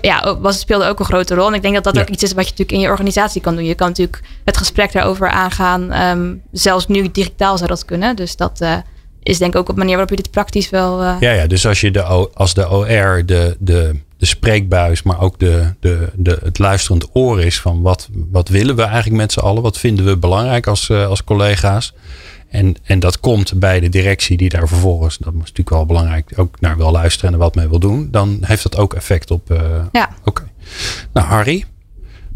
[0.00, 1.46] ja, was, speelde ook een grote rol.
[1.46, 3.54] En ik denk dat dat ook iets is wat je natuurlijk in je organisatie kan
[3.54, 3.64] doen.
[3.64, 6.02] Je kan natuurlijk het gesprek daarover aangaan.
[6.02, 8.16] Um, zelfs nu digitaal zou dat kunnen.
[8.16, 8.76] Dus dat uh,
[9.22, 11.02] is denk ik ook op manier waarop je dit praktisch wel.
[11.02, 12.02] Uh, ja, ja, dus als je de,
[12.34, 17.40] als de OR de, de de spreekbuis, maar ook de, de, de, het luisterend oor
[17.40, 19.62] is van wat, wat willen we eigenlijk met z'n allen?
[19.62, 21.94] Wat vinden we belangrijk als, uh, als collega's?
[22.48, 26.32] En, en dat komt bij de directie die daar vervolgens, dat is natuurlijk wel belangrijk,
[26.36, 28.08] ook naar wil luisteren en wat mee wil doen.
[28.10, 29.50] Dan heeft dat ook effect op.
[29.50, 29.58] Uh,
[29.92, 30.10] ja.
[30.24, 30.42] Oké.
[31.12, 31.64] Nou, Harry,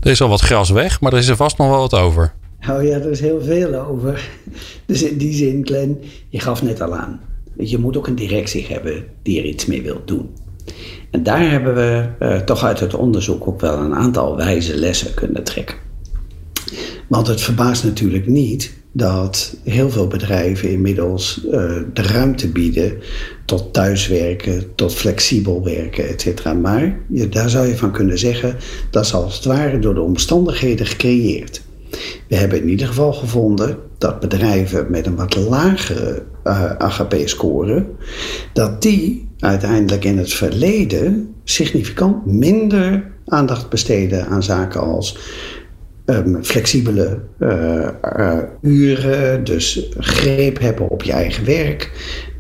[0.01, 2.33] er is al wat gras weg, maar er is er vast nog wel wat over.
[2.61, 4.29] Nou ja, er is heel veel over.
[4.87, 7.21] Dus in die zin, Glenn, je gaf net al aan.
[7.57, 10.31] Je moet ook een directie hebben die er iets mee wil doen.
[11.17, 15.15] En daar hebben we uh, toch uit het onderzoek ook wel een aantal wijze lessen
[15.15, 15.77] kunnen trekken.
[17.09, 21.53] Want het verbaast natuurlijk niet dat heel veel bedrijven inmiddels uh,
[21.93, 22.93] de ruimte bieden
[23.45, 26.53] tot thuiswerken, tot flexibel werken, et cetera.
[26.53, 28.57] Maar je, daar zou je van kunnen zeggen
[28.91, 31.63] dat is als het ware door de omstandigheden gecreëerd.
[32.29, 37.87] We hebben in ieder geval gevonden dat bedrijven met een wat lagere uh, eh, AGP-score,
[38.53, 45.19] dat die uiteindelijk in het verleden significant minder aandacht besteden aan zaken als
[46.07, 51.91] um, flexibele uh, uh, uren, dus greep hebben op je eigen werk,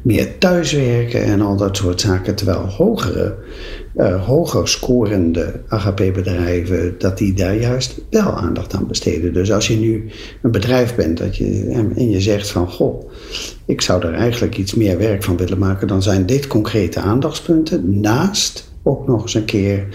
[0.06, 2.34] meer thuiswerken en al dat soort zaken.
[2.34, 3.34] Terwijl hogere,
[3.96, 9.32] uh, hoger scorende AGP-bedrijven, dat die daar juist wel aandacht aan besteden.
[9.32, 10.10] Dus als je nu
[10.42, 13.10] een bedrijf bent dat je, en je zegt van goh,
[13.64, 18.00] ik zou er eigenlijk iets meer werk van willen maken, dan zijn dit concrete aandachtspunten.
[18.00, 19.86] Naast ook nog eens een keer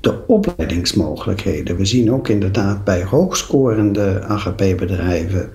[0.00, 1.76] de opleidingsmogelijkheden.
[1.76, 5.50] We zien ook inderdaad bij hoogscorende AGP-bedrijven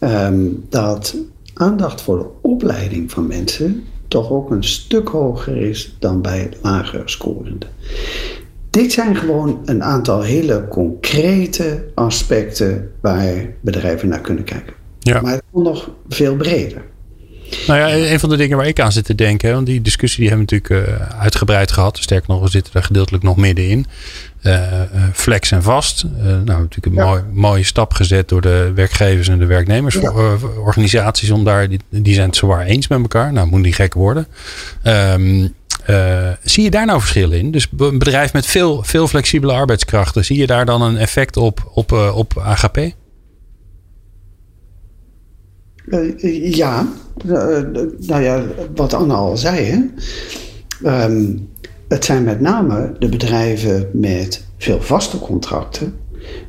[0.00, 1.16] um, dat
[1.58, 7.02] aandacht voor de opleiding van mensen toch ook een stuk hoger is dan bij lager
[7.04, 7.66] scorende.
[8.70, 14.74] Dit zijn gewoon een aantal hele concrete aspecten waar bedrijven naar kunnen kijken.
[14.98, 15.20] Ja.
[15.20, 16.82] Maar het kon nog veel breder.
[17.66, 20.20] Nou ja, een van de dingen waar ik aan zit te denken, want die discussie
[20.20, 21.98] die hebben we natuurlijk uh, uitgebreid gehad.
[21.98, 23.86] Sterker nog, we zitten er gedeeltelijk nog middenin.
[24.42, 24.62] Uh,
[25.12, 26.04] flex en vast.
[26.04, 27.04] Uh, nou, natuurlijk een ja.
[27.04, 31.28] mooi, mooie stap gezet door de werkgevers en de werknemersorganisaties.
[31.28, 31.34] Ja.
[31.34, 33.32] Om daar, die, die zijn het zwaar eens met elkaar.
[33.32, 34.26] Nou, moet niet gek worden.
[34.84, 35.54] Um,
[36.42, 37.50] zie je daar nou verschillen in?
[37.50, 41.70] Dus een bedrijf met veel, veel flexibele arbeidskrachten, zie je daar dan een effect op,
[41.74, 42.78] op, op AGP?
[45.86, 46.86] Uh, ja,
[47.26, 47.58] uh,
[47.98, 49.90] nou ja, wat Anne al zei.
[50.84, 51.48] Um,
[51.88, 55.94] het zijn met name de bedrijven met veel vaste contracten,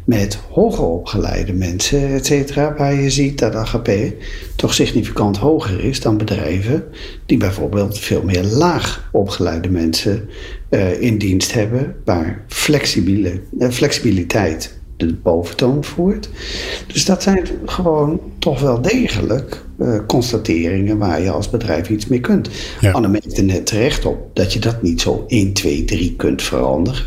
[0.05, 3.89] met hoger opgeleide mensen, et cetera, waar je ziet dat AGP
[4.55, 6.83] toch significant hoger is dan bedrijven
[7.25, 10.29] die bijvoorbeeld veel meer laag opgeleide mensen
[10.69, 16.29] uh, in dienst hebben, waar flexibele, flexibiliteit de boventoon voert.
[16.87, 22.19] Dus dat zijn gewoon toch wel degelijk uh, constateringen waar je als bedrijf iets mee
[22.19, 22.49] kunt.
[22.81, 22.91] Ja.
[22.91, 27.03] Anne merkte net terecht op dat je dat niet zo 1, 2, 3 kunt veranderen.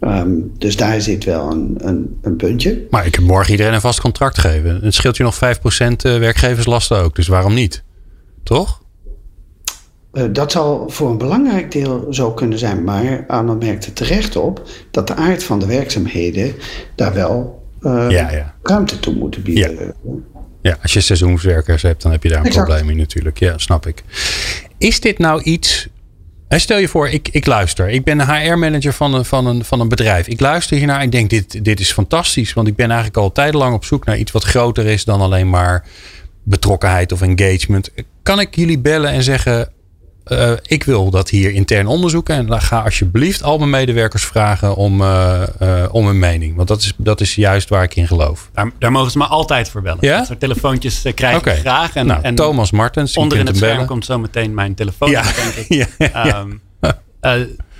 [0.00, 2.86] Um, dus daar zit wel een, een, een, puntje.
[2.90, 4.80] Maar ik kan morgen iedereen een vast contract geven.
[4.82, 5.38] Het scheelt je nog 5%
[6.02, 7.16] werkgeverslasten ook.
[7.16, 7.82] Dus waarom niet?
[8.42, 8.82] Toch?
[10.12, 12.84] Uh, dat zal voor een belangrijk deel zo kunnen zijn.
[12.84, 16.54] Maar Arno merkte terecht op dat de aard van de werkzaamheden
[16.94, 18.54] daar wel uh, ja, ja.
[18.62, 19.74] ruimte toe moeten bieden.
[19.74, 19.92] Ja.
[20.62, 20.78] Ja.
[20.82, 22.66] als je seizoenswerkers hebt, dan heb je daar een exact.
[22.66, 23.38] probleem in natuurlijk.
[23.38, 24.02] Ja, snap ik.
[24.78, 25.88] Is dit nou iets.
[26.48, 27.88] Stel je voor, ik, ik luister.
[27.88, 30.28] Ik ben een HR-manager van een, van, een, van een bedrijf.
[30.28, 31.02] Ik luister hiernaar.
[31.02, 32.52] Ik denk, dit, dit is fantastisch.
[32.52, 35.50] Want ik ben eigenlijk al tijdenlang op zoek naar iets wat groter is dan alleen
[35.50, 35.84] maar
[36.42, 37.90] betrokkenheid of engagement.
[38.22, 39.72] Kan ik jullie bellen en zeggen:
[40.32, 42.34] uh, ik wil dat hier intern onderzoeken.
[42.34, 46.56] En ga alsjeblieft al mijn medewerkers vragen om, uh, uh, om een mening.
[46.56, 48.50] Want dat is, dat is juist waar ik in geloof.
[48.52, 49.98] Daar, daar mogen ze me altijd voor bellen.
[50.00, 50.16] Ja?
[50.16, 51.54] Dat soort telefoontjes krijg okay.
[51.54, 51.94] ik graag.
[51.94, 53.16] En, nou, en Thomas Martens.
[53.16, 53.88] Onder in het scherm bellen.
[53.88, 55.10] komt zo meteen mijn telefoon.
[55.10, 55.22] Ja.
[55.22, 55.88] Denk ik.
[56.12, 56.38] ja.
[56.40, 56.60] Um,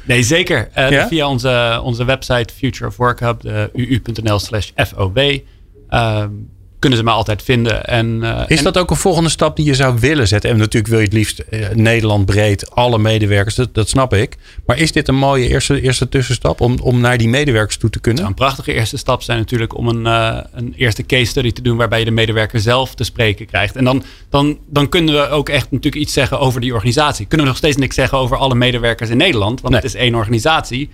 [0.04, 0.68] nee, zeker.
[0.74, 1.08] Ja?
[1.08, 5.18] Via onze, onze website Future of Work Hub, uu.nl slash FOW.
[5.90, 6.48] Um,
[6.80, 7.84] kunnen ze me altijd vinden.
[7.84, 10.50] En, uh, is en dat ook een volgende stap die je zou willen zetten?
[10.50, 14.36] En natuurlijk wil je het liefst uh, Nederland breed, alle medewerkers, dat, dat, snap ik.
[14.66, 18.00] Maar is dit een mooie eerste, eerste tussenstap om, om naar die medewerkers toe te
[18.00, 18.24] kunnen?
[18.24, 21.76] een prachtige eerste stap zijn natuurlijk om een, uh, een eerste case study te doen
[21.76, 23.76] waarbij je de medewerker zelf te spreken krijgt.
[23.76, 27.26] En dan, dan, dan kunnen we ook echt natuurlijk iets zeggen over die organisatie.
[27.26, 29.82] Kunnen we nog steeds niks zeggen over alle medewerkers in Nederland, want nee.
[29.82, 30.90] het is één organisatie.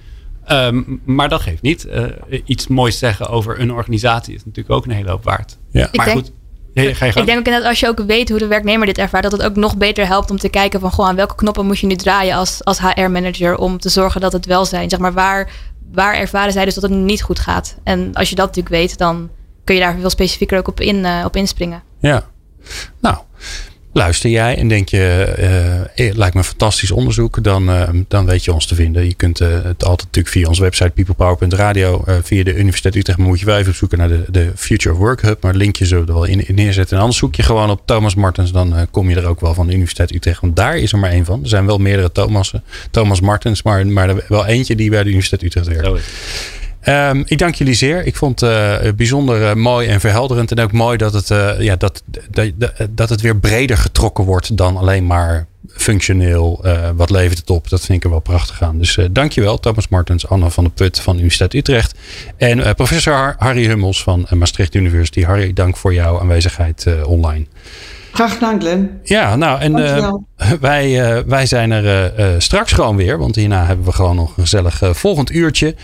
[0.49, 1.87] Um, maar dat geeft niet.
[1.87, 5.59] Uh, iets moois zeggen over een organisatie is natuurlijk ook een hele hoop waard.
[5.71, 5.89] Ja.
[5.93, 6.33] Maar denk, goed.
[6.75, 8.99] Nee, ga je ik denk ook inderdaad als je ook weet hoe de werknemer dit
[8.99, 11.67] ervaart, dat het ook nog beter helpt om te kijken van gewoon aan welke knoppen
[11.67, 15.13] moet je nu draaien als, als HR-manager om te zorgen dat het welzijn, zeg maar,
[15.13, 15.51] waar,
[15.93, 17.77] waar ervaren zij dus dat het niet goed gaat.
[17.85, 19.31] En als je dat natuurlijk weet, dan
[19.65, 21.83] kun je daar veel specifieker ook op, in, uh, op inspringen.
[22.01, 22.25] Ja,
[23.01, 23.17] nou.
[23.97, 28.53] Luister jij en denk je, uh, lijkt me fantastisch onderzoek, dan, uh, dan weet je
[28.53, 29.07] ons te vinden.
[29.07, 33.47] Je kunt het altijd natuurlijk via onze website peoplepower.radio, via de Universiteit Utrecht, moet je
[33.47, 35.43] wel even zoeken naar de, de Future of Work Hub.
[35.43, 36.97] Maar het linkje zullen er wel in, in, neerzetten.
[36.97, 39.67] En anders zoek je gewoon op Thomas Martens, dan kom je er ook wel van
[39.67, 40.41] de Universiteit Utrecht.
[40.41, 41.43] Want daar is er maar één van.
[41.43, 45.09] Er zijn wel meerdere Thomassen, Thomas Martens, maar, maar er wel eentje die bij de
[45.09, 46.01] Universiteit Utrecht werkt.
[46.89, 48.07] Um, ik dank jullie zeer.
[48.07, 50.51] Ik vond het uh, bijzonder uh, mooi en verhelderend.
[50.51, 52.53] En ook mooi dat het, uh, ja, dat, dat,
[52.91, 56.65] dat het weer breder getrokken wordt dan alleen maar functioneel.
[56.97, 57.69] wat levert het op?
[57.69, 58.79] Dat vind ik er wel prachtig aan.
[58.79, 61.99] Dus dankjewel Thomas Martens, Anne van der Put van de Universiteit Utrecht.
[62.37, 65.23] En professor Harry Hummels van Maastricht University.
[65.23, 67.47] Harry, dank voor jouw aanwezigheid online.
[68.13, 69.01] Graag gedaan, Glenn.
[69.03, 70.13] Ja, nou, en uh,
[70.61, 73.19] wij, uh, wij zijn er uh, straks gewoon weer.
[73.19, 75.75] Want hierna hebben we gewoon nog een gezellig volgend uurtje.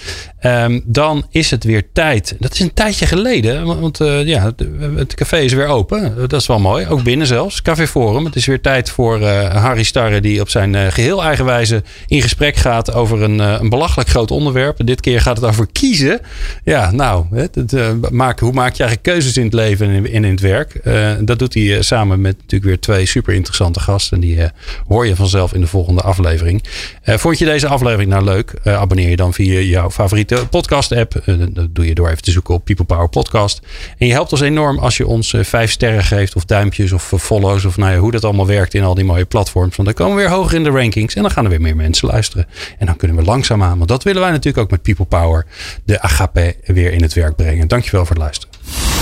[0.46, 2.36] Um, dan is het weer tijd.
[2.38, 3.80] Dat is een tijdje geleden.
[3.80, 4.53] Want ja,
[4.96, 6.14] het café is weer open.
[6.16, 6.86] Dat is wel mooi.
[6.86, 7.62] Ook binnen zelfs.
[7.62, 8.24] Café Forum.
[8.24, 10.20] Het is weer tijd voor Harry Starre.
[10.20, 14.86] Die op zijn geheel eigen wijze in gesprek gaat over een, een belachelijk groot onderwerp.
[14.86, 16.20] Dit keer gaat het over kiezen.
[16.64, 17.70] Ja, nou, het,
[18.40, 20.80] hoe maak je eigenlijk keuzes in het leven en in, in het werk?
[21.20, 24.20] dat doet hij samen met natuurlijk weer twee super interessante gasten.
[24.20, 24.49] Die uh,
[24.88, 26.64] hoor je vanzelf in de volgende aflevering.
[27.05, 28.55] Uh, vond je deze aflevering nou leuk?
[28.64, 31.22] Uh, abonneer je dan via jouw favoriete podcast app.
[31.51, 33.61] dat doe je door even te zoeken op People Power Podcast.
[33.99, 37.64] En je helpt ons enorm als je ons vijf sterren geeft of duimpjes of follows.
[37.64, 39.76] Of nou ja, hoe dat allemaal werkt in al die mooie platforms.
[39.76, 41.14] Want dan komen we weer hoger in de rankings.
[41.14, 42.47] En dan gaan er weer meer mensen luisteren.
[42.78, 45.47] En dan kunnen we langzaamaan, want dat willen wij natuurlijk ook met People Power,
[45.84, 47.68] de agape weer in het werk brengen.
[47.68, 49.01] Dankjewel voor het luisteren.